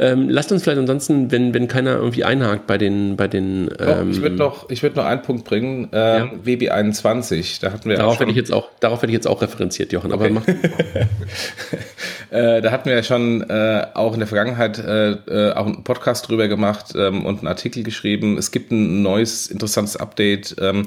[0.00, 3.16] Ähm, lasst uns vielleicht ansonsten, wenn, wenn keiner irgendwie einhakt bei den.
[3.16, 5.90] Bei den ähm, oh, ich würde noch, würd noch einen Punkt bringen.
[5.92, 6.56] Ähm, ja.
[6.56, 9.92] WB21, da hatten wir darauf werde ich jetzt auch Darauf werde ich jetzt auch referenziert,
[9.92, 10.10] Jochen.
[10.12, 10.56] Aber okay.
[12.30, 15.84] äh, da hatten wir ja schon äh, auch in der Vergangenheit äh, äh, auch einen
[15.84, 18.38] Podcast drüber gemacht ähm, und einen Artikel geschrieben.
[18.38, 20.86] Es gibt ein neues, interessantes Update ähm,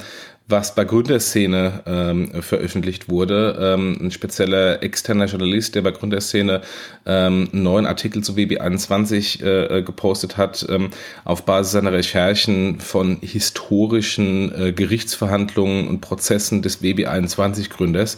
[0.54, 3.58] was bei Gründerszene ähm, veröffentlicht wurde.
[3.60, 6.62] Ähm, ein spezieller externer Journalist, der bei Gründerszene
[7.08, 10.92] ähm, einen neuen Artikel zu WB21 äh, gepostet hat, ähm,
[11.26, 18.18] auf Basis seiner Recherchen von historischen äh, Gerichtsverhandlungen und Prozessen des WB21-Gründers.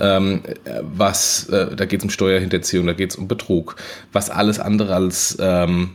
[0.00, 0.42] Ähm,
[0.82, 3.76] was, äh, da geht es um Steuerhinterziehung, da geht es um Betrug,
[4.12, 5.90] was alles andere als ähm,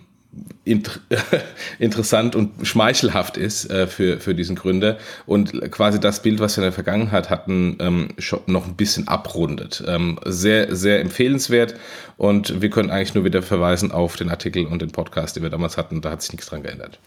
[0.63, 0.99] inter
[1.79, 6.63] interessant und schmeichelhaft ist äh, für, für diesen Gründer und quasi das Bild, was wir
[6.63, 9.83] in der Vergangenheit hatten, ähm, schon noch ein bisschen abrundet.
[9.87, 11.75] Ähm, sehr, sehr empfehlenswert
[12.17, 15.49] und wir können eigentlich nur wieder verweisen auf den Artikel und den Podcast, den wir
[15.49, 16.01] damals hatten.
[16.01, 16.99] Da hat sich nichts dran geändert.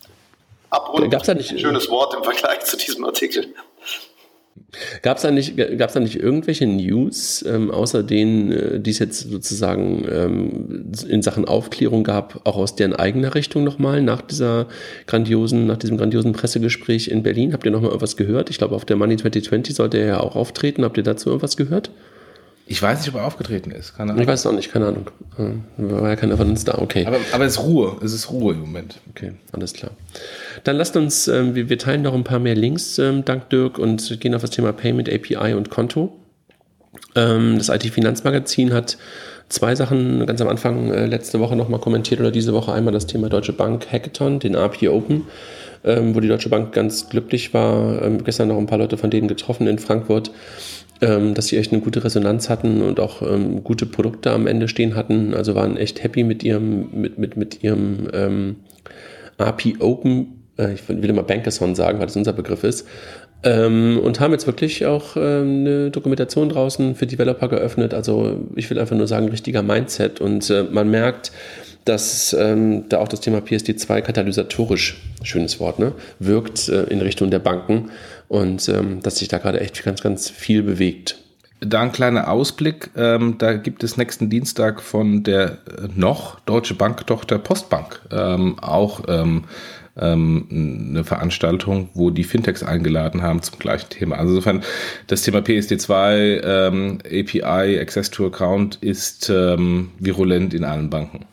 [1.08, 3.54] Gab's nicht, ein schönes Wort im Vergleich zu diesem Artikel.
[5.02, 9.30] Gab es da, nicht, da nicht irgendwelche News, ähm, außer denen, äh, die es jetzt
[9.30, 14.66] sozusagen ähm, in Sachen Aufklärung gab, auch aus deren eigener Richtung nochmal, nach dieser
[15.06, 17.52] grandiosen, nach diesem grandiosen Pressegespräch in Berlin?
[17.52, 18.50] Habt ihr nochmal irgendwas gehört?
[18.50, 20.84] Ich glaube, auf der Money 2020 sollte er ja auch auftreten.
[20.84, 21.90] Habt ihr dazu irgendwas gehört?
[22.66, 23.94] Ich weiß nicht, ob er aufgetreten ist.
[23.94, 24.22] Keine Ahnung.
[24.22, 25.10] Ich weiß es auch nicht, keine Ahnung.
[25.38, 27.04] Äh, war ja keine Evidenz da, okay.
[27.06, 29.00] Aber, aber es ist Ruhe, es ist Ruhe im Moment.
[29.10, 29.90] Okay, alles klar.
[30.64, 33.78] Dann lasst uns, ähm, wir, wir, teilen noch ein paar mehr Links, ähm, dank Dirk,
[33.78, 36.16] und gehen auf das Thema Payment, API und Konto.
[37.14, 38.96] Ähm, das IT-Finanzmagazin hat
[39.50, 43.06] zwei Sachen ganz am Anfang äh, letzte Woche nochmal kommentiert oder diese Woche einmal das
[43.06, 45.24] Thema Deutsche Bank Hackathon, den API Open,
[45.84, 48.00] ähm, wo die Deutsche Bank ganz glücklich war.
[48.02, 50.30] Ähm, gestern noch ein paar Leute von denen getroffen in Frankfurt
[51.00, 54.68] ähm, dass sie echt eine gute Resonanz hatten und auch ähm, gute Produkte am Ende
[54.68, 55.34] stehen hatten.
[55.34, 58.56] Also waren echt happy mit ihrem, mit, mit, mit ihrem ähm,
[59.38, 62.86] API Open, äh, ich will immer Bankathon sagen, weil das unser Begriff ist,
[63.44, 67.92] ähm, und haben jetzt wirklich auch ähm, eine Dokumentation draußen für Developer geöffnet.
[67.92, 70.20] Also ich will einfach nur sagen, richtiger Mindset.
[70.20, 71.30] Und äh, man merkt,
[71.84, 77.30] dass ähm, da auch das Thema PSD2 katalysatorisch, schönes Wort, ne, wirkt äh, in Richtung
[77.30, 77.90] der Banken
[78.28, 81.18] und ähm, dass sich da gerade echt ganz, ganz viel bewegt.
[81.60, 82.90] Da ein kleiner Ausblick.
[82.96, 89.02] Ähm, da gibt es nächsten Dienstag von der äh, noch Deutsche Bank-Tochter Postbank ähm, auch
[89.08, 89.44] ähm,
[89.96, 90.46] ähm,
[90.90, 94.16] eine Veranstaltung, wo die Fintechs eingeladen haben zum gleichen Thema.
[94.16, 94.62] Also insofern
[95.06, 101.26] das Thema PSD2, ähm, API, Access to Account ist virulent in allen Banken.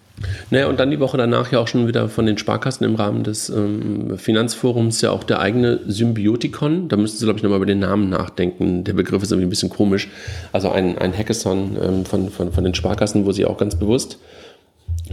[0.49, 3.23] Naja, und dann die Woche danach ja auch schon wieder von den Sparkassen im Rahmen
[3.23, 6.89] des ähm, Finanzforums ja auch der eigene Symbiotikon.
[6.89, 8.83] Da müssten Sie, glaube ich, nochmal über den Namen nachdenken.
[8.83, 10.09] Der Begriff ist irgendwie ein bisschen komisch.
[10.51, 14.17] Also ein, ein Hackathon ähm, von, von, von den Sparkassen, wo sie auch ganz bewusst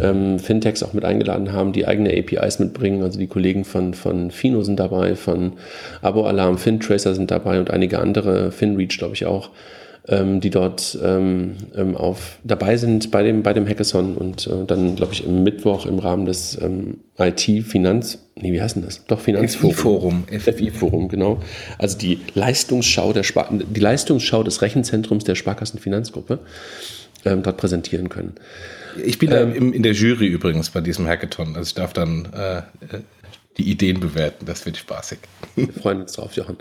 [0.00, 3.02] ähm, Fintechs auch mit eingeladen haben, die eigene APIs mitbringen.
[3.02, 5.54] Also die Kollegen von, von Fino sind dabei, von
[6.02, 9.50] Abo Alarm, FinTracer sind dabei und einige andere, FinReach glaube ich auch
[10.08, 14.64] ähm, die dort ähm, ähm, auf, dabei sind bei dem, bei dem Hackathon und äh,
[14.66, 19.04] dann, glaube ich, im Mittwoch im Rahmen des ähm, IT-Finanz, nee, wie heißt denn das?
[19.06, 20.24] Doch, Finanzforum.
[20.28, 21.40] FI-Forum, genau.
[21.76, 26.38] Also die Leistungsschau, der Spar die Leistungsschau des Rechenzentrums der Sparkassenfinanzgruppe
[27.24, 28.34] ähm, dort präsentieren können.
[29.04, 31.54] Ich bin ähm, in der Jury übrigens bei diesem Hackathon.
[31.54, 32.62] Also ich darf dann äh,
[33.58, 34.46] die Ideen bewerten.
[34.46, 35.18] Das wird spaßig.
[35.56, 36.56] Wir freuen uns drauf, Jochen.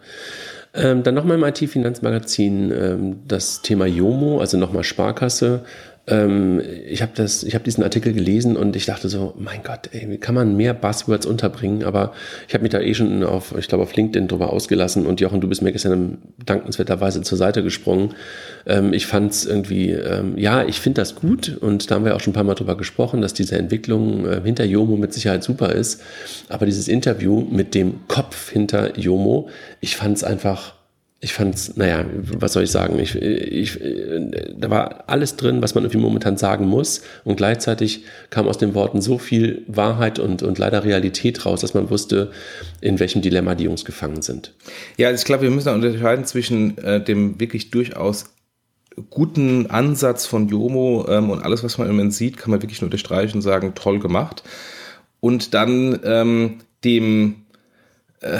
[0.77, 5.63] Ähm, dann nochmal im IT-Finanzmagazin ähm, das Thema Jomo, also nochmal Sparkasse.
[6.09, 10.17] ähm, ich habe habe diesen Artikel gelesen und ich dachte so, mein Gott, ey, wie
[10.17, 11.83] kann man mehr Buzzwords unterbringen?
[11.83, 12.13] Aber
[12.47, 15.41] ich habe mich da eh schon auf, ich glaube auf LinkedIn drüber ausgelassen und Jochen,
[15.41, 18.13] du bist mir gestern dankenswerterweise zur Seite gesprungen.
[18.65, 22.15] Ähm, ich fand es irgendwie, ähm, ja, ich finde das gut und da haben wir
[22.15, 25.43] auch schon ein paar Mal drüber gesprochen, dass diese Entwicklung äh, hinter Jomo mit Sicherheit
[25.43, 26.01] super ist.
[26.47, 29.49] Aber dieses Interview mit dem Kopf hinter Jomo,
[29.81, 30.76] ich fand es einfach
[31.19, 32.99] ich fand's, naja, was soll ich sagen?
[32.99, 33.79] Ich, ich,
[34.55, 37.01] da war alles drin, was man irgendwie momentan sagen muss.
[37.23, 41.73] Und gleichzeitig kam aus den Worten so viel Wahrheit und, und leider Realität raus, dass
[41.73, 42.31] man wusste,
[42.81, 44.53] in welchem Dilemma die Jungs gefangen sind.
[44.97, 48.25] Ja, ich glaube, wir müssen unterscheiden zwischen äh, dem wirklich durchaus
[49.09, 52.81] guten Ansatz von Jomo ähm, und alles, was man im Moment sieht, kann man wirklich
[52.81, 54.43] nur unterstreichen und sagen, toll gemacht.
[55.19, 57.45] Und dann ähm, dem
[58.21, 58.37] äh,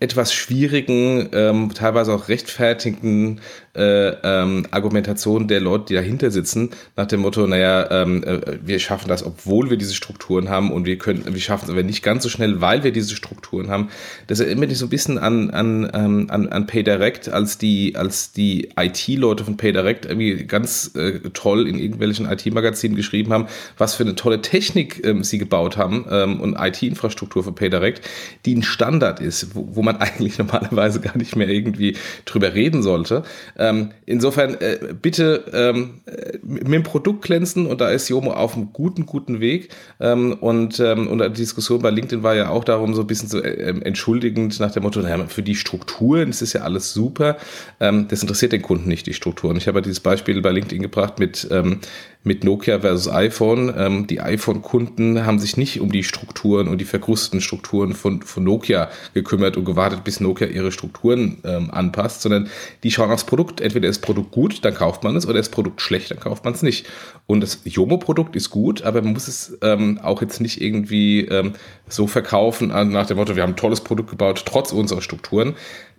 [0.00, 3.40] etwas schwierigen, ähm, teilweise auch rechtfertigenden
[3.76, 8.78] äh, ähm, Argumentation der Leute, die dahinter sitzen, nach dem Motto, naja, ähm, äh, wir
[8.78, 12.02] schaffen das, obwohl wir diese Strukturen haben und wir können, wir schaffen es aber nicht
[12.02, 13.88] ganz so schnell, weil wir diese Strukturen haben.
[14.26, 18.32] Das erinnert mich so ein bisschen an, an, ähm, an, an PayDirect, als die, als
[18.32, 24.04] die IT-Leute von PayDirect irgendwie ganz äh, toll in irgendwelchen IT-Magazinen geschrieben haben, was für
[24.04, 28.00] eine tolle Technik ähm, sie gebaut haben ähm, und IT-Infrastruktur für PayDirect,
[28.46, 32.82] die ein Standard ist, wo, wo man eigentlich normalerweise gar nicht mehr irgendwie drüber reden
[32.82, 33.22] sollte.
[33.58, 36.02] Ähm, insofern äh, bitte ähm,
[36.42, 39.70] mit dem Produkt glänzen und da ist Jomo auf einem guten, guten Weg.
[40.00, 43.28] Ähm, und, ähm, und die Diskussion bei LinkedIn war ja auch darum, so ein bisschen
[43.28, 47.36] so äh, entschuldigend nach dem Motto, naja, für die Strukturen ist es ja alles super.
[47.80, 49.56] Ähm, das interessiert den Kunden nicht, die Strukturen.
[49.56, 51.80] Ich habe ja dieses Beispiel bei LinkedIn gebracht mit ähm,
[52.26, 53.72] mit Nokia versus iPhone.
[53.76, 58.42] Ähm, die iPhone-Kunden haben sich nicht um die Strukturen und die verkrusteten Strukturen von, von
[58.42, 62.50] Nokia gekümmert und gewartet, bis Nokia ihre Strukturen ähm, anpasst, sondern
[62.82, 63.60] die schauen aufs Produkt.
[63.60, 66.18] Entweder ist das Produkt gut, dann kauft man es, oder ist das Produkt schlecht, dann
[66.18, 66.86] kauft man es nicht.
[67.26, 71.52] Und das Jomo-Produkt ist gut, aber man muss es ähm, auch jetzt nicht irgendwie ähm,
[71.88, 75.54] so verkaufen nach dem Motto, wir haben ein tolles Produkt gebaut, trotz unserer Strukturen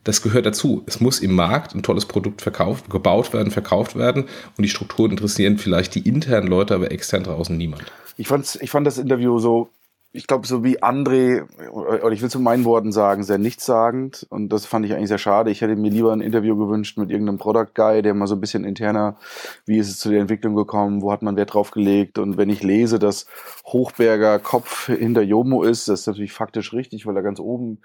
[0.08, 0.84] das gehört dazu.
[0.86, 4.24] Es muss im Markt ein tolles Produkt verkauft, gebaut werden, verkauft werden
[4.58, 7.92] und die Strukturen interessieren vielleicht die internen Leute, aber extern draußen niemand.
[8.16, 9.70] Ich, fand's, ich fand das Interview so
[10.18, 14.26] ich glaube, so wie André, oder ich will zu meinen Worten sagen, sehr nichtssagend.
[14.32, 15.52] Und das fand ich eigentlich sehr schade.
[15.52, 18.42] Ich hätte mir lieber ein Interview gewünscht mit irgendeinem Product Guy, der mal so ein
[18.42, 19.18] bisschen interner,
[19.66, 22.18] wie ist es zu der Entwicklung gekommen, wo hat man Wert drauf gelegt.
[22.18, 23.28] Und wenn ich lese, dass
[23.68, 27.78] Hochberger Kopf hinter Jomo ist, das ist natürlich faktisch richtig, weil er ganz oben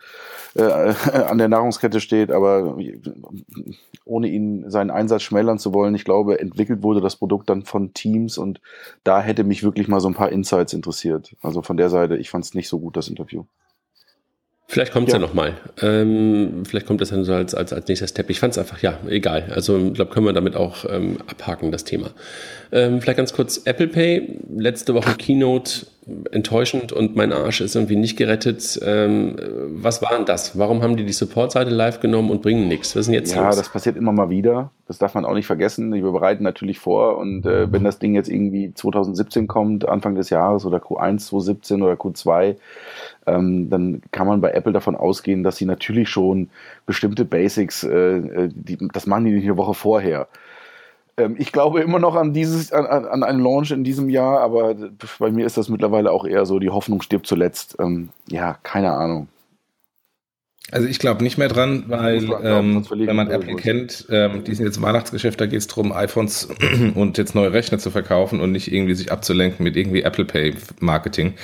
[0.54, 0.62] äh,
[1.28, 2.30] an der Nahrungskette steht.
[2.32, 2.78] Aber
[4.06, 7.92] ohne ihn seinen Einsatz schmälern zu wollen, ich glaube, entwickelt wurde das Produkt dann von
[7.92, 8.62] Teams und
[9.04, 11.36] da hätte mich wirklich mal so ein paar Insights interessiert.
[11.42, 12.21] Also von der Seite.
[12.22, 13.44] Ich fand es nicht so gut, das Interview.
[14.72, 15.52] Vielleicht kommt es ja, ja nochmal.
[15.82, 18.30] Ähm, vielleicht kommt das dann so als, als, als nächster Step.
[18.30, 19.52] Ich fand es einfach, ja, egal.
[19.54, 22.08] Also ich glaube, können wir damit auch ähm, abhaken, das Thema.
[22.72, 24.38] Ähm, vielleicht ganz kurz Apple Pay.
[24.56, 25.84] Letzte Woche Keynote
[26.32, 28.80] enttäuschend und mein Arsch ist irgendwie nicht gerettet.
[28.82, 29.36] Ähm,
[29.68, 30.58] was war denn das?
[30.58, 32.96] Warum haben die die Support-Seite live genommen und bringen nichts?
[32.96, 33.56] Was ist denn jetzt Ja, los?
[33.56, 34.70] das passiert immer mal wieder.
[34.88, 35.92] Das darf man auch nicht vergessen.
[35.92, 40.30] Wir bereiten natürlich vor und äh, wenn das Ding jetzt irgendwie 2017 kommt, Anfang des
[40.30, 42.56] Jahres oder Q1 2017 oder Q2,
[43.26, 46.50] ähm, dann kann man bei Apple davon ausgehen, dass sie natürlich schon
[46.86, 50.28] bestimmte Basics, äh, äh die, das machen die nicht eine Woche vorher.
[51.16, 54.74] Ähm, ich glaube immer noch an dieses, an, an einen Launch in diesem Jahr, aber
[55.18, 57.76] bei mir ist das mittlerweile auch eher so, die Hoffnung stirbt zuletzt.
[57.78, 59.28] Ähm, ja, keine Ahnung.
[60.70, 64.64] Also ich glaube nicht mehr dran, weil ähm, wenn man Apple kennt, ähm, die sind
[64.64, 66.48] jetzt im Weihnachtsgeschäft, da geht es darum, iPhones
[66.94, 70.54] und jetzt neue Rechner zu verkaufen und nicht irgendwie sich abzulenken mit irgendwie Apple Pay
[70.80, 71.34] Marketing.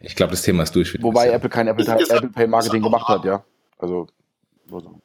[0.00, 1.02] Ich glaube, das Thema ist durch.
[1.02, 3.44] Wobei Apple kein Apple, Apple Pay Marketing gemacht hat, ja.
[3.78, 4.06] Also.
[4.72, 5.00] also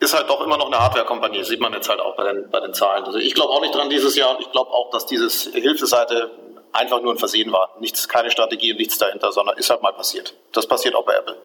[0.00, 2.58] ist halt doch immer noch eine Hardware-Kompanie, sieht man jetzt halt auch bei den, bei
[2.60, 3.04] den Zahlen.
[3.04, 6.30] Also ich glaube auch nicht dran dieses Jahr und ich glaube auch, dass dieses Hilfeseite
[6.72, 7.76] einfach nur ein Versehen war.
[7.80, 10.34] Nichts, keine Strategie und nichts dahinter, sondern ist halt mal passiert.
[10.52, 11.36] Das passiert auch bei Apple.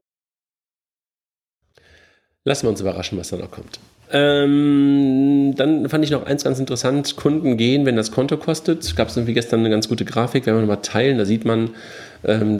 [2.45, 3.79] Lassen wir uns überraschen, was da noch kommt.
[4.11, 8.95] Ähm, dann fand ich noch eins ganz interessant: Kunden gehen, wenn das Konto kostet.
[8.95, 11.75] Gab es irgendwie gestern eine ganz gute Grafik, wenn wir mal teilen, da sieht man,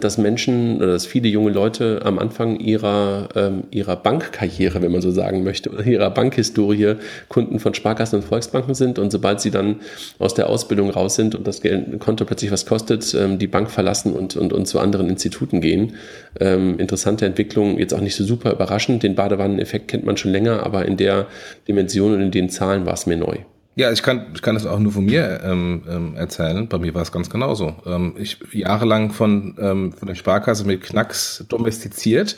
[0.00, 5.00] dass Menschen oder dass viele junge Leute am Anfang ihrer, ähm, ihrer Bankkarriere, wenn man
[5.00, 6.94] so sagen möchte, oder ihrer Bankhistorie
[7.28, 9.76] Kunden von Sparkassen und Volksbanken sind und sobald sie dann
[10.18, 11.62] aus der Ausbildung raus sind und das
[11.98, 15.94] Konto plötzlich was kostet, ähm, die Bank verlassen und, und, und zu anderen Instituten gehen.
[16.38, 19.02] Ähm, interessante Entwicklung, jetzt auch nicht so super überraschend.
[19.02, 21.26] Den Badewanneneffekt kennt man schon länger, aber in der
[21.66, 23.38] Dimension und in den Zahlen war es mir neu.
[23.78, 26.66] Ja, ich kann, ich kann das auch nur von mir ähm, ähm, erzählen.
[26.66, 27.76] Bei mir war es ganz genauso.
[27.84, 32.36] Ähm, ich jahrelang von, ähm, von der Sparkasse mit Knacks domestiziert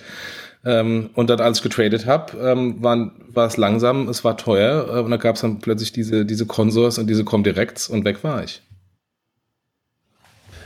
[0.64, 4.88] Ähm, und dann, als ich getradet habe, ähm, war, war es langsam, es war teuer
[4.88, 8.24] äh, und da gab es dann plötzlich diese, diese Consors und diese Comdirects und weg
[8.24, 8.62] war ich.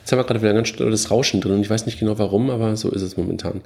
[0.02, 2.18] Jetzt haben wir gerade wieder ein ganz tolles Rauschen drin und ich weiß nicht genau
[2.18, 3.60] warum, aber so ist es momentan.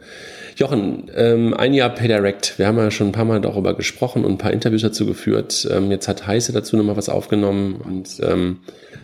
[0.57, 2.59] Jochen, ähm, ein Jahr PayDirect.
[2.59, 5.67] Wir haben ja schon ein paar Mal darüber gesprochen und ein paar Interviews dazu geführt.
[5.71, 8.59] Ähm, jetzt hat Heise dazu nochmal was aufgenommen und ähm,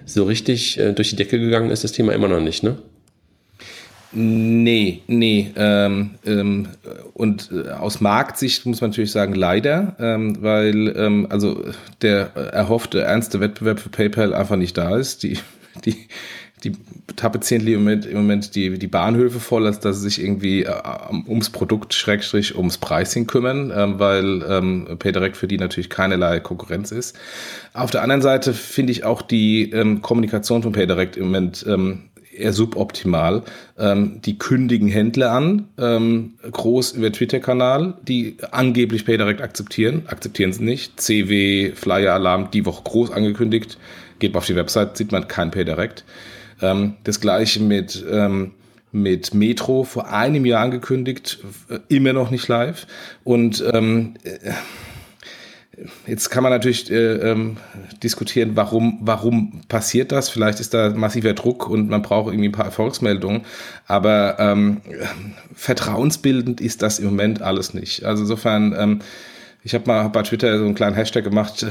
[0.04, 2.76] so richtig äh, durch die Decke gegangen ist das Thema immer noch nicht, ne?
[4.14, 5.50] Nee, nee.
[5.56, 6.68] Ähm, ähm,
[7.14, 11.64] und äh, aus Marktsicht muss man natürlich sagen, leider, ähm, weil ähm, also
[12.02, 15.22] der erhoffte ernste Wettbewerb für PayPal einfach nicht da ist.
[15.22, 15.38] Die,
[15.86, 15.96] die,
[16.64, 16.72] die
[17.16, 20.72] tapezieren im Moment, im Moment die, die Bahnhöfe voll, als dass sie sich irgendwie äh,
[21.26, 26.92] ums Produkt schrägstrich ums Pricing kümmern, ähm, weil ähm, PayDirect für die natürlich keinerlei Konkurrenz
[26.92, 27.18] ist.
[27.74, 32.10] Auf der anderen Seite finde ich auch die ähm, Kommunikation von PayDirect im Moment ähm,
[32.32, 33.42] eher suboptimal.
[33.78, 40.64] Ähm, die kündigen Händler an, ähm, groß über Twitter-Kanal, die angeblich PayDirect akzeptieren, akzeptieren sie
[40.64, 41.00] nicht.
[41.00, 43.78] CW, Flyer Alarm, die Woche groß angekündigt.
[44.18, 46.04] Geht mal auf die Website, sieht man kein PayDirect.
[46.62, 48.52] Ähm, das gleiche mit, ähm,
[48.92, 51.38] mit Metro vor einem Jahr angekündigt,
[51.68, 52.86] äh, immer noch nicht live.
[53.24, 54.52] Und ähm, äh,
[56.06, 57.56] Jetzt kann man natürlich äh, ähm,
[58.02, 60.28] diskutieren, warum, warum passiert das?
[60.28, 63.42] Vielleicht ist da massiver Druck und man braucht irgendwie ein paar Erfolgsmeldungen.
[63.86, 64.82] Aber ähm,
[65.54, 68.04] vertrauensbildend ist das im Moment alles nicht.
[68.04, 68.98] Also insofern, ähm,
[69.64, 71.66] ich habe mal bei Twitter so einen kleinen Hashtag gemacht,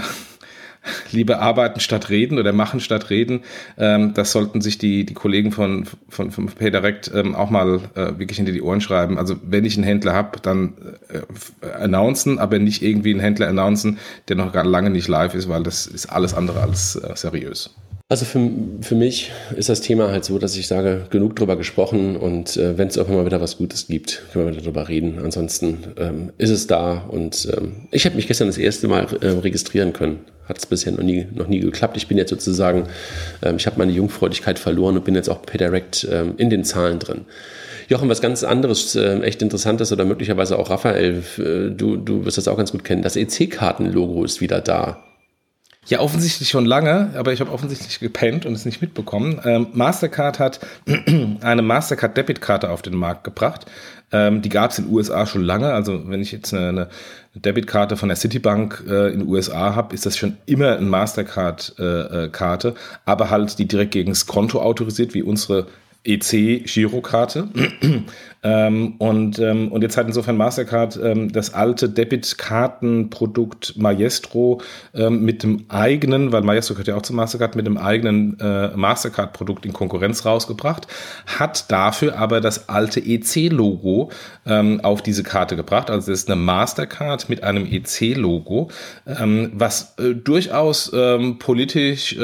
[1.11, 3.41] lieber arbeiten statt reden oder machen statt reden.
[3.77, 8.17] Ähm, das sollten sich die, die Kollegen von, von, von PayDirect ähm, auch mal äh,
[8.17, 9.17] wirklich hinter die Ohren schreiben.
[9.17, 10.73] Also wenn ich einen Händler habe, dann
[11.09, 15.49] äh, announcen, aber nicht irgendwie einen Händler announcen, der noch gar lange nicht live ist,
[15.49, 17.75] weil das ist alles andere als äh, seriös.
[18.11, 18.51] Also für,
[18.81, 22.77] für mich ist das Thema halt so, dass ich sage, genug drüber gesprochen und äh,
[22.77, 25.19] wenn es auch immer wieder was Gutes gibt, können wir wieder drüber reden.
[25.23, 29.27] Ansonsten ähm, ist es da und ähm, ich habe mich gestern das erste Mal äh,
[29.27, 30.25] registrieren können.
[30.43, 31.95] Hat es bisher noch nie, noch nie geklappt.
[31.95, 32.89] Ich bin jetzt sozusagen,
[33.43, 36.65] ähm, ich habe meine Jungfräulichkeit verloren und bin jetzt auch per Direct ähm, in den
[36.65, 37.21] Zahlen drin.
[37.87, 42.37] Jochen, was ganz anderes, äh, echt interessantes oder möglicherweise auch Raphael, äh, du, du wirst
[42.37, 43.03] das auch ganz gut kennen.
[43.03, 45.01] Das EC-Karten-Logo ist wieder da.
[45.87, 49.41] Ja, offensichtlich schon lange, aber ich habe offensichtlich gepennt und es nicht mitbekommen.
[49.43, 50.59] Ähm, Mastercard hat
[51.41, 53.65] eine Mastercard Debitkarte auf den Markt gebracht.
[54.11, 55.73] Ähm, die gab es in den USA schon lange.
[55.73, 56.89] Also wenn ich jetzt eine, eine
[57.33, 62.67] Debitkarte von der Citibank äh, in den USA habe, ist das schon immer eine Mastercard-Karte,
[62.67, 62.75] äh, äh
[63.05, 65.65] aber halt die direkt gegen das Konto autorisiert, wie unsere
[66.03, 67.49] EC-Girokarte.
[68.43, 74.61] ähm, und, ähm, und jetzt hat insofern Mastercard ähm, das alte Debitkartenprodukt Maestro
[74.95, 78.69] ähm, mit dem eigenen, weil Maestro gehört ja auch zu Mastercard, mit dem eigenen äh,
[78.75, 80.87] Mastercard-Produkt in Konkurrenz rausgebracht,
[81.27, 84.09] hat dafür aber das alte EC-Logo
[84.47, 85.91] ähm, auf diese Karte gebracht.
[85.91, 88.71] Also es ist eine Mastercard mit einem EC-Logo,
[89.05, 90.91] ähm, was äh, durchaus
[91.39, 92.15] politisch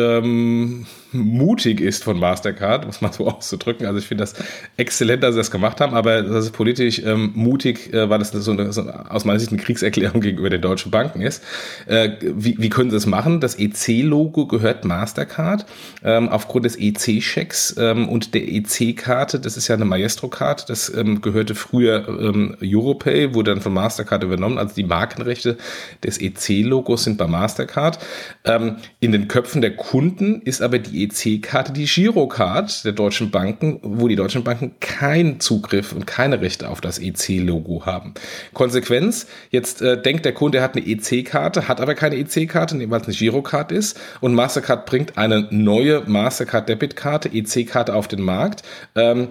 [1.12, 3.86] mutig ist von Mastercard, muss man so auszudrücken.
[3.86, 4.36] Also ich finde das
[4.78, 8.32] exzellent, dass sie das gemacht haben, aber das ist politisch ähm, mutig, äh, weil das
[8.32, 11.44] so, eine, so aus meiner Sicht eine Kriegserklärung gegenüber den deutschen Banken ist.
[11.86, 13.40] Äh, wie, wie können sie das machen?
[13.40, 15.66] Das EC-Logo gehört Mastercard
[16.04, 19.40] ähm, aufgrund des EC-Checks ähm, und der EC-Karte.
[19.40, 24.24] Das ist ja eine Maestro-Karte, das ähm, gehörte früher ähm, Europay, wurde dann von Mastercard
[24.24, 24.58] übernommen.
[24.58, 25.58] Also die Markenrechte
[26.04, 28.00] des EC-Logos sind bei Mastercard.
[28.44, 33.80] Ähm, in den Köpfen der Kunden ist aber die EC-Karte die Girocard der deutschen Banken,
[33.82, 38.14] wo die deutschen Banken keinen Zugriff und keine Rechte auf das EC-Logo haben.
[38.54, 43.02] Konsequenz, jetzt äh, denkt der Kunde, er hat eine EC-Karte, hat aber keine EC-Karte, weil
[43.02, 48.64] es eine Girocard ist und Mastercard bringt eine neue Mastercard-Debit-Karte, EC-Karte auf den Markt
[48.96, 49.30] ähm,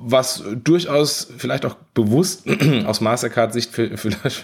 [0.00, 2.44] was durchaus vielleicht auch bewusst
[2.86, 3.90] aus Mastercard-Sicht für,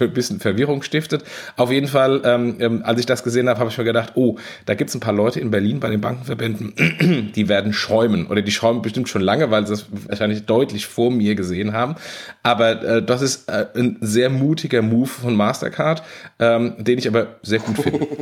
[0.00, 1.24] ein bisschen Verwirrung stiftet.
[1.56, 4.36] Auf jeden Fall, ähm, ähm als ich das gesehen habe, habe ich mir gedacht, oh,
[4.66, 8.26] da gibt es ein paar Leute in Berlin bei den Bankenverbänden, die werden schäumen.
[8.26, 11.96] Oder die schäumen bestimmt schon lange, weil sie das wahrscheinlich deutlich vor mir gesehen haben.
[12.42, 16.02] Aber äh, das ist äh, ein sehr mutiger Move von Mastercard,
[16.38, 18.06] ähm, den ich aber sehr gut finde.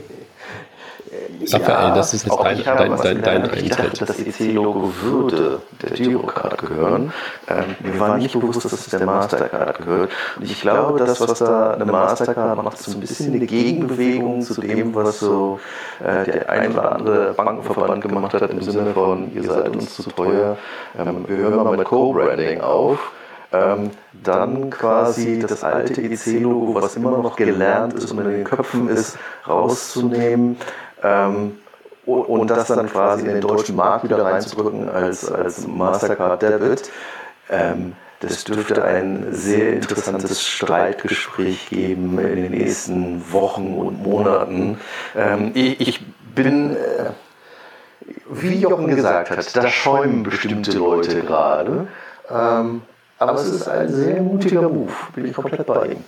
[1.53, 5.91] Raphael, ja, das ist jetzt dein, dein, dein, dein Ich dachte, das EC-Logo würde der
[5.91, 7.13] Girocard gehören.
[7.49, 10.11] Ähm, mir war nicht bewusst, dass es der Mastercard gehört.
[10.37, 14.43] Und ich glaube, das, was da eine Mastercard macht, ist so ein bisschen eine Gegenbewegung
[14.43, 15.59] zu dem, was so
[15.99, 20.11] äh, der ein oder andere Bankenverband gemacht hat, im Sinne von, ihr seid uns zu
[20.11, 20.57] teuer.
[20.97, 23.13] Ähm, wir hören mal mit Co-Branding auf.
[23.53, 28.89] Ähm, dann quasi das alte EC-Logo, was immer noch gelernt ist und in den Köpfen
[28.89, 30.57] ist, rauszunehmen
[31.03, 31.59] ähm,
[32.07, 36.91] und das dann quasi in den deutschen Markt wieder reinzudrücken als, als Mastercard Debit.
[37.49, 44.79] Ähm, das dürfte ein sehr interessantes Streitgespräch geben in den nächsten Wochen und Monaten.
[45.17, 47.11] Ähm, ich bin, äh,
[48.29, 51.89] wie Jochen gesagt hat, da schäumen bestimmte Leute gerade.
[52.29, 52.83] Ähm,
[53.19, 56.05] aber es ist ein sehr mutiger Move, bin ich komplett bei ihm.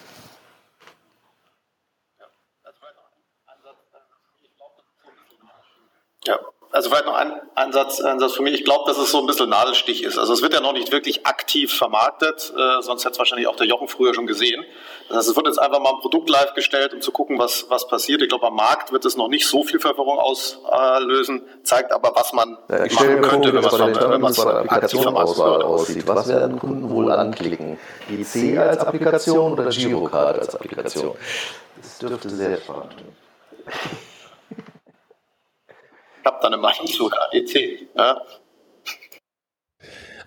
[6.24, 6.38] Ja,
[6.72, 8.54] also vielleicht noch ein, ein, Satz, ein Satz für mich.
[8.54, 10.18] Ich glaube, dass es so ein bisschen Nadelstich ist.
[10.18, 13.56] Also es wird ja noch nicht wirklich aktiv vermarktet, äh, sonst hätte es wahrscheinlich auch
[13.56, 14.64] der Jochen früher schon gesehen.
[15.08, 17.66] Das heißt, es wird jetzt einfach mal ein Produkt live gestellt, um zu gucken, was,
[17.68, 18.22] was passiert.
[18.22, 22.32] Ich glaube, am Markt wird es noch nicht so viel Verwirrung auslösen, zeigt aber, was
[22.32, 25.38] man ja, ich machen könnte, wenn man es aktiv vermarktet.
[25.38, 26.08] aussieht.
[26.08, 27.78] Was werden Kunden wohl anklicken?
[28.08, 31.14] EC als Applikation oder Girocard als Applikation?
[31.76, 32.94] Das dürfte sehr spannend
[36.24, 37.88] habe da eine Meinung zu HDC.
[37.96, 38.22] Ja?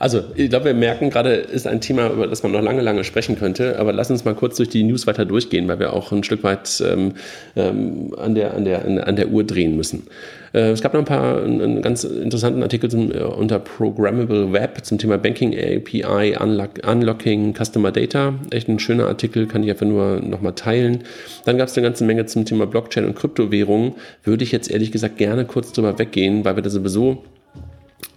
[0.06, 3.04] Also, ich glaube, wir merken gerade, ist ein Thema, über das man noch lange, lange
[3.04, 3.80] sprechen könnte.
[3.80, 6.44] Aber lass uns mal kurz durch die News weiter durchgehen, weil wir auch ein Stück
[6.44, 7.14] weit ähm,
[7.56, 10.06] ähm an, der, an, der, an der Uhr drehen müssen.
[10.54, 14.86] Äh, es gab noch ein paar einen ganz interessanten Artikel zum, äh, unter Programmable Web
[14.86, 18.36] zum Thema Banking API, Unlock, Unlocking Customer Data.
[18.52, 21.00] Echt ein schöner Artikel, kann ich einfach nur nochmal teilen.
[21.46, 23.94] Dann gab es eine ganze Menge zum Thema Blockchain und Kryptowährungen.
[24.24, 27.24] Würde ich jetzt ehrlich gesagt gerne kurz drüber weggehen, weil wir da sowieso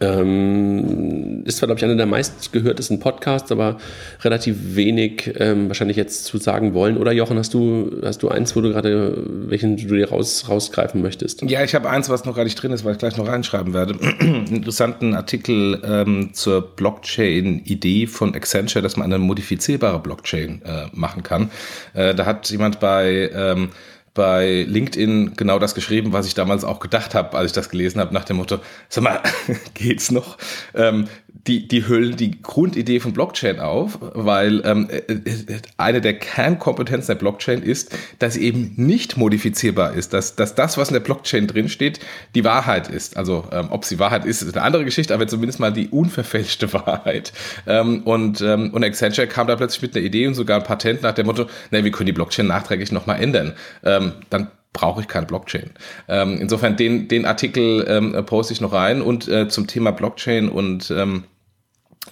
[0.01, 3.79] ähm, ist zwar, glaube ich, einer der meistgehörtesten Podcasts, aber
[4.23, 6.97] relativ wenig ähm, wahrscheinlich jetzt zu sagen wollen.
[6.97, 11.03] Oder Jochen, hast du, hast du eins, wo du gerade, welchen du dir raus, rausgreifen
[11.03, 11.43] möchtest?
[11.43, 13.75] Ja, ich habe eins, was noch gar nicht drin ist, weil ich gleich noch reinschreiben
[13.75, 13.95] werde.
[14.21, 21.51] Interessanten Artikel ähm, zur Blockchain-Idee von Accenture, dass man eine modifizierbare Blockchain äh, machen kann.
[21.95, 23.71] Äh, da hat jemand bei ähm,
[24.19, 28.01] bei LinkedIn genau das geschrieben, was ich damals auch gedacht habe, als ich das gelesen
[28.01, 28.59] habe, nach dem Motto,
[28.89, 29.21] sag mal,
[29.75, 30.39] geht's noch?
[30.75, 31.07] Ähm,
[31.49, 37.15] die, die hüllen die Grundidee von Blockchain auf, weil ähm, äh, äh, eine der Kernkompetenzen
[37.15, 41.01] der Blockchain ist, dass sie eben nicht modifizierbar ist, dass, dass das, was in der
[41.01, 42.01] Blockchain drinsteht,
[42.35, 43.17] die Wahrheit ist.
[43.17, 46.73] Also ähm, ob sie Wahrheit ist, ist eine andere Geschichte, aber zumindest mal die unverfälschte
[46.73, 47.33] Wahrheit.
[47.67, 51.03] Ähm, und, ähm, und Accenture kam da plötzlich mit einer Idee und sogar ein Patent
[51.03, 53.55] nach dem Motto, na, wir können die Blockchain nachträglich nochmal ändern.
[53.85, 55.71] Ähm, dann brauche ich keine Blockchain.
[56.09, 60.49] Ähm, insofern den, den Artikel ähm, poste ich noch rein und äh, zum Thema Blockchain
[60.49, 61.25] und ähm,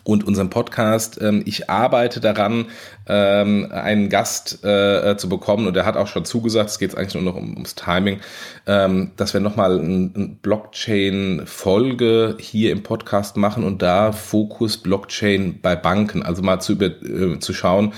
[0.06, 1.20] und unserem Podcast.
[1.20, 2.66] Ähm, ich arbeite daran,
[3.08, 6.96] ähm, einen Gast äh, äh, zu bekommen und er hat auch schon zugesagt, es geht
[6.96, 8.20] eigentlich nur noch um, ums Timing,
[8.66, 15.60] ähm, dass wir nochmal eine ein Blockchain-Folge hier im Podcast machen und da Fokus Blockchain
[15.60, 17.92] bei Banken, also mal zu, über, äh, zu schauen,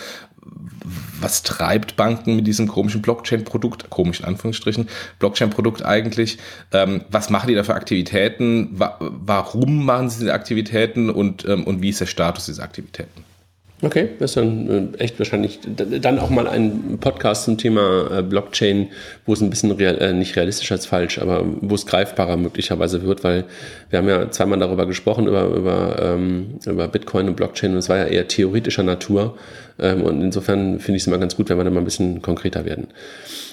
[1.20, 4.88] was treibt Banken mit diesem komischen Blockchain-Produkt, komischen Anführungsstrichen,
[5.18, 6.38] Blockchain-Produkt eigentlich?
[6.72, 8.70] Ähm, was machen die da für Aktivitäten?
[8.72, 13.24] Wa warum machen sie diese Aktivitäten und, ähm, und wie ist der Status dieser Aktivitäten?
[13.80, 18.22] Okay, das ist dann äh, echt wahrscheinlich dann auch mal ein Podcast zum Thema äh,
[18.22, 18.88] Blockchain,
[19.24, 23.04] wo es ein bisschen real, äh, nicht realistischer als falsch, aber wo es greifbarer möglicherweise
[23.04, 23.44] wird, weil
[23.90, 27.88] wir haben ja zweimal darüber gesprochen, über, über, ähm, über Bitcoin und Blockchain und es
[27.88, 29.36] war ja eher theoretischer Natur
[29.78, 32.22] ähm, und insofern finde ich es immer ganz gut, wenn wir da mal ein bisschen
[32.22, 32.88] konkreter werden.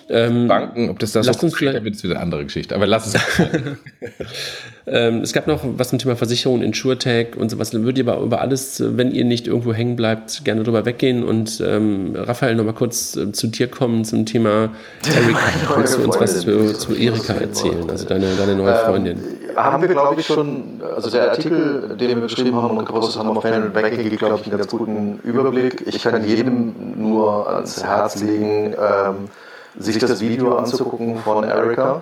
[0.07, 3.07] Ähm, Banken, ob das da so konkreter wird, ist wieder eine andere Geschichte, aber lass
[3.07, 3.21] es.
[4.87, 7.71] ähm, es gab noch was zum Thema Versicherung, Insurtech und sowas.
[7.71, 11.23] Dann würdet ihr aber über alles, wenn ihr nicht irgendwo hängen bleibt, gerne drüber weggehen
[11.23, 14.69] und ähm, Raphael noch mal kurz äh, zu dir kommen zum Thema
[15.07, 15.73] Erika.
[15.73, 19.17] Kannst du uns was zu, zu Erika erzählen, also deine, deine neue ähm, Freundin?
[19.55, 23.35] Haben wir, glaube ich, schon, also der Artikel, den wir geschrieben haben und gepostet haben
[23.35, 25.83] auf Fan Banking, gibt, glaube ich, einen ganz guten Überblick.
[25.87, 29.29] Ich kann jedem nur ans Herz legen, ähm,
[29.77, 32.01] sich das Video anzugucken von Erika.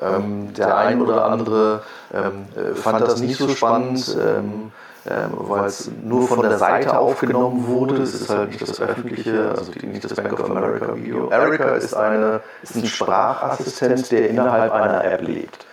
[0.00, 1.82] Ähm, der ein oder andere
[2.12, 4.72] ähm, äh, fand das nicht so spannend, ähm,
[5.06, 8.02] ähm, weil es nur von der Seite aufgenommen wurde.
[8.02, 11.28] Es ist halt nicht das öffentliche, also nicht das Bank of America Video.
[11.30, 15.66] Erika ist, eine, ist ein Sprachassistent, der innerhalb einer App lebt.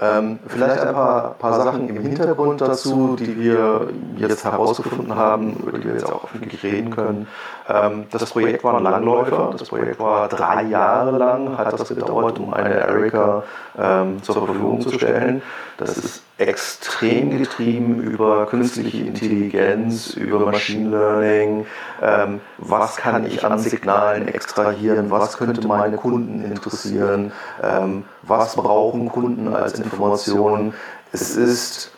[0.00, 5.78] Ähm, vielleicht ein paar, paar Sachen im Hintergrund dazu, die wir jetzt herausgefunden haben, über
[5.78, 7.26] die wir jetzt auch öffentlich reden können.
[7.68, 9.54] Ähm, das Projekt war ein Langläufer.
[9.58, 13.42] Das Projekt war drei Jahre lang, hat das gedauert, um eine Erika
[13.76, 15.42] ähm, zur Verfügung zu stellen.
[15.78, 21.66] Das ist extrem getrieben über künstliche Intelligenz, über Machine Learning.
[22.00, 25.10] Ähm, was kann ich an Signalen extrahieren?
[25.10, 27.32] Was könnte meine Kunden interessieren?
[27.60, 30.74] Ähm, was brauchen Kunden als Informationen?
[31.12, 31.90] Es ist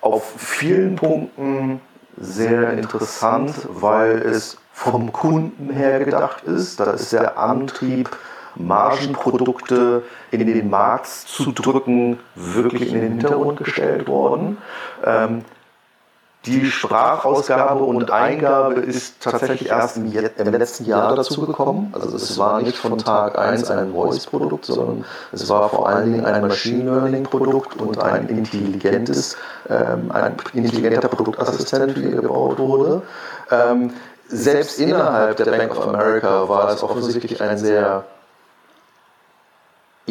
[0.00, 1.80] auf vielen Punkten
[2.16, 6.80] sehr interessant, weil es vom Kunden her gedacht ist.
[6.80, 8.10] Da ist der Antrieb,
[8.56, 14.58] Margenprodukte in den Markt zu drücken, wirklich in den Hintergrund gestellt worden.
[15.04, 15.44] Ähm,
[16.46, 21.92] die Sprachausgabe und Eingabe ist tatsächlich erst im, im letzten Jahr dazu gekommen.
[21.92, 26.24] Also es war nicht von Tag 1 ein Voice-Produkt, sondern es war vor allen Dingen
[26.24, 29.36] ein Machine Learning-Produkt und ein intelligentes,
[29.68, 33.02] ähm, ein intelligenter Produktassistent, wie er gebaut wurde.
[33.50, 33.92] Ähm,
[34.28, 38.04] selbst innerhalb der Bank of America war es offensichtlich ein sehr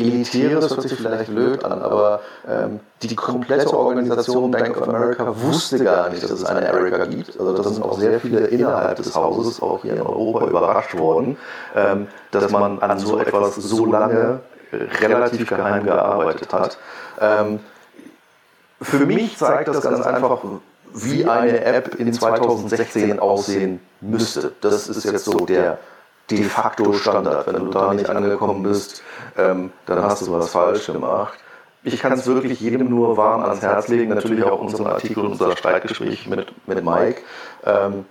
[0.02, 5.34] elitäres, das hört sich vielleicht blöd an, aber ähm, die komplette Organisation Bank of America
[5.42, 7.40] wusste gar nicht, dass es eine Erica gibt.
[7.40, 11.38] Also da sind auch sehr viele innerhalb des Hauses, auch hier in Europa, überrascht worden,
[11.76, 14.42] ähm, dass man an so etwas so lange
[14.72, 16.78] relativ geheim gearbeitet hat.
[17.20, 17.60] Ähm,
[18.82, 20.40] für mich zeigt das ganz einfach,
[20.94, 24.52] wie eine App in 2016 aussehen müsste.
[24.62, 25.80] Das ist jetzt so der
[26.30, 27.48] de facto Standard.
[27.48, 29.04] Wenn du da nicht angekommen bist,
[29.38, 31.38] ähm, dann hast du was falsch gemacht.
[31.84, 35.56] Ich kann es wirklich jedem nur warm ans Herz legen, natürlich auch unseren Artikel, unser
[35.56, 37.22] Streitgespräch mit, mit Mike,
[37.66, 38.06] ähm,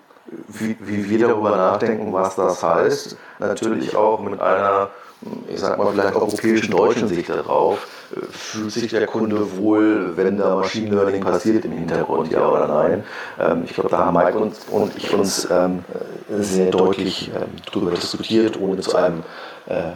[0.48, 3.16] wie, wie wir darüber nachdenken, was das heißt.
[3.38, 4.88] Natürlich auch mit einer
[5.48, 7.86] ich sag mal, vielleicht europäischen deutschen Sicht darauf,
[8.30, 13.04] fühlt sich der Kunde wohl, wenn da Machine Learning passiert im Hintergrund, ja oder nein.
[13.38, 15.84] Ähm, ich glaube, da haben Mike und, und ich uns ähm,
[16.28, 19.22] sehr deutlich ähm, darüber diskutiert, ohne zu einem,
[19.66, 19.92] äh,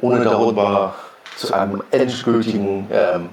[0.00, 0.94] ohne darüber
[1.36, 3.28] zu einem endgültigen ähm,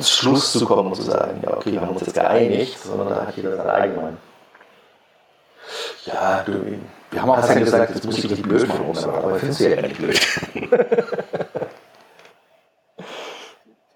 [0.00, 3.26] Schluss zu kommen und zu sagen, ja okay, wir haben uns jetzt geeinigt, sondern da
[3.26, 4.16] hat jeder seine eigene
[6.04, 6.52] Ja, du,
[7.10, 9.82] wir haben auch ja gesagt, jetzt muss ich die blöd sagen, aber findest du ja
[9.82, 10.20] nicht blöd.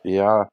[0.05, 0.49] ja.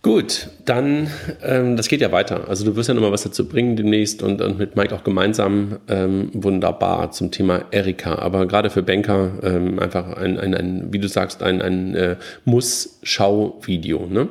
[0.00, 1.10] Gut, dann,
[1.42, 2.48] ähm, das geht ja weiter.
[2.48, 5.80] Also du wirst ja nochmal was dazu bringen demnächst und, und mit Mike auch gemeinsam
[5.88, 8.14] ähm, wunderbar zum Thema Erika.
[8.14, 12.16] Aber gerade für Banker ähm, einfach ein, ein, ein, wie du sagst, ein, ein äh,
[12.44, 14.06] Muss-Schau-Video.
[14.06, 14.28] Ne?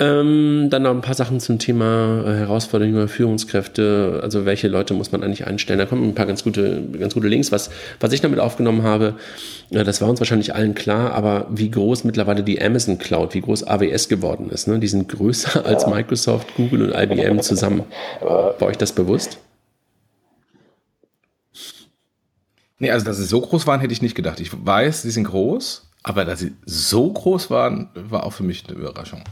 [0.00, 4.20] Ähm, dann noch ein paar Sachen zum Thema äh, Herausforderungen über Führungskräfte.
[4.22, 5.80] Also welche Leute muss man eigentlich einstellen?
[5.80, 7.50] Da kommen ein paar ganz gute, ganz gute Links.
[7.50, 9.14] Was, was ich damit aufgenommen habe,
[9.70, 13.40] äh, das war uns wahrscheinlich allen klar, aber wie groß mittlerweile die Amazon Cloud, wie
[13.40, 14.68] groß AWS geworden ist.
[14.68, 14.78] Ne?
[14.78, 17.82] Die sind größer als Microsoft, Google und IBM zusammen.
[18.20, 19.38] War euch das bewusst?
[22.78, 24.38] Nee, also dass sie so groß waren, hätte ich nicht gedacht.
[24.38, 28.64] Ich weiß, sie sind groß, aber dass sie so groß waren, war auch für mich
[28.68, 29.24] eine Überraschung.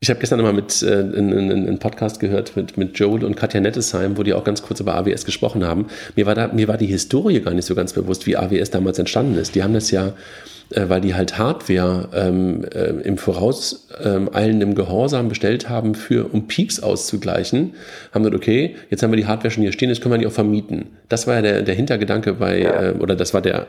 [0.00, 4.16] Ich habe gestern mal mit äh, einen Podcast gehört mit, mit Joel und Katja Nettesheim,
[4.16, 5.88] wo die auch ganz kurz über AWS gesprochen haben.
[6.14, 9.00] Mir war, da, mir war die Historie gar nicht so ganz bewusst, wie AWS damals
[9.00, 9.56] entstanden ist.
[9.56, 10.12] Die haben das ja,
[10.70, 16.32] äh, weil die halt Hardware ähm, äh, im Voraus ähm, eilendem Gehorsam bestellt haben, für,
[16.32, 17.74] um Peaks auszugleichen,
[18.12, 20.28] haben gesagt, okay, jetzt haben wir die Hardware schon hier stehen, jetzt können wir die
[20.28, 20.90] auch vermieten.
[21.08, 23.66] Das war ja der, der Hintergedanke bei, äh, oder das war der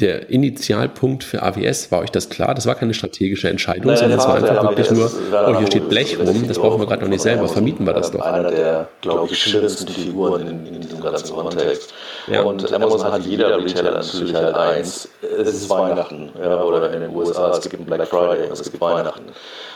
[0.00, 2.54] der Initialpunkt für AWS, war euch das klar?
[2.54, 6.18] Das war keine strategische Entscheidung, sondern es war einfach wirklich nur, oh, hier steht Blech
[6.18, 8.20] rum, das brauchen wir gerade noch nicht selber, vermieten wir das doch.
[8.20, 11.92] Einer der, glaube ich, schönsten Figuren in, in diesem ganzen Kontext.
[12.26, 12.42] Ja.
[12.42, 17.14] Und Amazon hat jeder Retailer natürlich halt eins, es ist Weihnachten, ja, oder in den
[17.14, 19.26] USA, es gibt einen Black Friday, es gibt Weihnachten.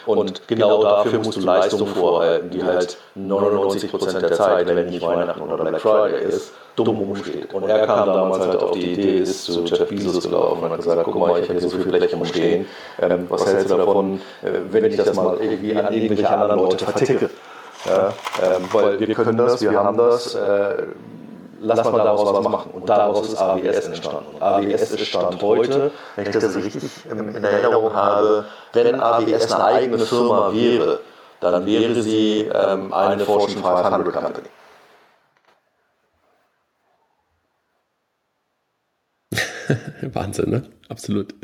[0.07, 5.41] Und genau dafür musst du Leistung vorhalten, die halt 99% der Zeit, wenn nicht Weihnachten
[5.41, 7.53] oder Black Friday ist, dumm rumsteht.
[7.55, 10.79] Und er kam damals halt auf die Idee, ist zu Jeff Bezos gelaufen und hat
[10.79, 12.67] gesagt, guck mal, ich habe hier so viele Bleche rumstehen,
[13.01, 16.85] ähm, was hältst du davon, äh, wenn ich das mal irgendwie an irgendwelche anderen Leute
[16.85, 17.31] verticke?
[17.87, 20.85] Ja, ähm, weil wir können das, wir haben das, äh,
[21.65, 22.71] lass mal daraus was machen.
[22.73, 24.35] Und daraus ist AWS entstanden.
[24.35, 29.65] Und AWS ist Stand heute, wenn ich das richtig in Erinnerung habe, wenn AWS eine
[29.65, 31.01] eigene Firma wäre,
[31.41, 34.49] dann wäre sie ähm, eine Fortune 500 Company.
[40.12, 40.62] Wahnsinn, ne?
[40.89, 41.35] Absolut.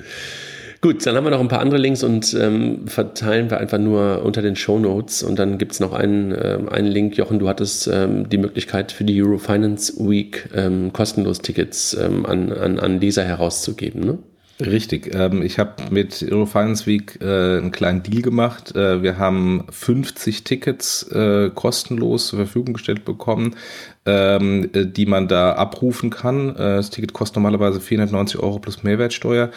[0.82, 4.22] Gut, dann haben wir noch ein paar andere Links und ähm, verteilen wir einfach nur
[4.24, 5.22] unter den Show Notes.
[5.22, 7.18] Und dann gibt es noch einen, ähm, einen Link.
[7.18, 12.50] Jochen, du hattest ähm, die Möglichkeit für die Eurofinance Week ähm, kostenlos Tickets ähm, an,
[12.50, 14.18] an, an Leser herauszugeben, ne?
[14.60, 15.14] Richtig.
[15.14, 18.76] Ähm, ich habe mit Eurofinance Week äh, einen kleinen Deal gemacht.
[18.76, 23.56] Äh, wir haben 50 Tickets äh, kostenlos zur Verfügung gestellt bekommen,
[24.04, 26.50] ähm, äh, die man da abrufen kann.
[26.50, 29.50] Äh, das Ticket kostet normalerweise 490 Euro plus Mehrwertsteuer.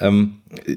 [0.00, 0.76] Ähm, äh,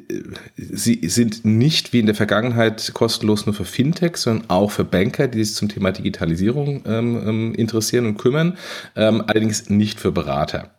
[0.57, 5.29] sie sind nicht wie in der Vergangenheit kostenlos nur für Fintechs, sondern auch für Banker,
[5.29, 8.57] die sich zum Thema Digitalisierung ähm, ähm, interessieren und kümmern.
[8.97, 10.71] Ähm, allerdings nicht für Berater.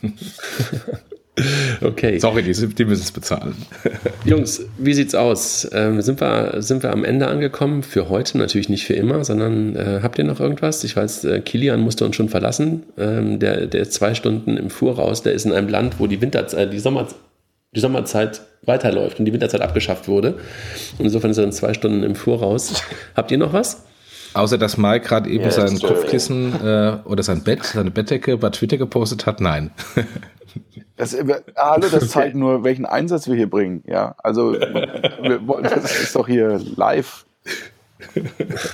[1.80, 2.18] Okay.
[2.18, 3.54] Sorry, die, die müssen es bezahlen.
[4.24, 5.68] Jungs, wie sieht's aus?
[5.72, 7.82] Ähm, sind, wir, sind wir am Ende angekommen?
[7.82, 10.84] Für heute natürlich nicht für immer, sondern äh, habt ihr noch irgendwas?
[10.84, 12.84] Ich weiß, äh, Kilian musste uns schon verlassen.
[12.96, 15.22] Ähm, der, der ist zwei Stunden im Voraus.
[15.22, 17.06] Der ist in einem Land, wo die Winter, äh, die Sommer,
[17.74, 20.34] die Sommerzeit weiterläuft und die Winterzeit abgeschafft wurde.
[20.98, 22.82] Und insofern ist er dann zwei Stunden im Voraus.
[23.14, 23.84] Habt ihr noch was?
[24.34, 28.36] Außer dass Mike gerade eben Ja, sein äh, Kopfkissen äh, oder sein Bett, seine Bettdecke
[28.36, 29.70] bei Twitter gepostet hat, nein.
[30.96, 31.16] Das,
[31.54, 33.82] alle, das zeigt nur, welchen Einsatz wir hier bringen.
[33.86, 37.26] Ja, also wir, das ist doch hier live.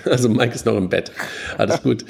[0.04, 1.12] Also Mike ist noch im Bett.
[1.56, 2.04] Alles gut.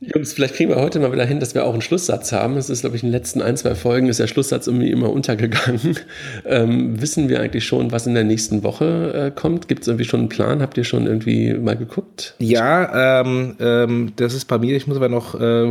[0.00, 2.56] Jungs, vielleicht kriegen wir heute mal wieder hin, dass wir auch einen Schlusssatz haben.
[2.56, 5.10] Es ist, glaube ich, in den letzten ein, zwei Folgen ist der Schlusssatz irgendwie immer
[5.10, 5.98] untergegangen.
[6.44, 9.68] Ähm, wissen wir eigentlich schon, was in der nächsten Woche äh, kommt?
[9.68, 10.62] Gibt es irgendwie schon einen Plan?
[10.62, 12.34] Habt ihr schon irgendwie mal geguckt?
[12.38, 15.66] Ja, ähm, ähm, das ist bei mir, ich muss aber noch äh,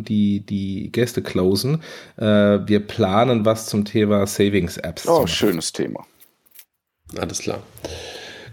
[0.00, 1.82] die, die Gäste closen.
[2.16, 5.08] Äh, wir planen was zum Thema Savings-Apps.
[5.08, 6.04] Oh, schönes Thema.
[7.18, 7.62] Alles klar.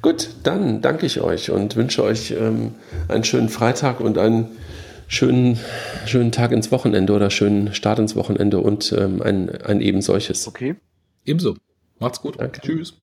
[0.02, 2.74] Gut, dann danke ich euch und wünsche euch ähm,
[3.08, 4.50] einen schönen Freitag und einen
[5.12, 5.60] schönen,
[6.06, 10.48] schönen Tag ins Wochenende oder schönen Start ins Wochenende und ähm, ein, ein eben solches.
[10.48, 10.76] Okay.
[11.26, 11.56] Ebenso.
[12.00, 12.40] Macht's gut.
[12.40, 12.62] Danke.
[12.62, 12.98] Tschüss.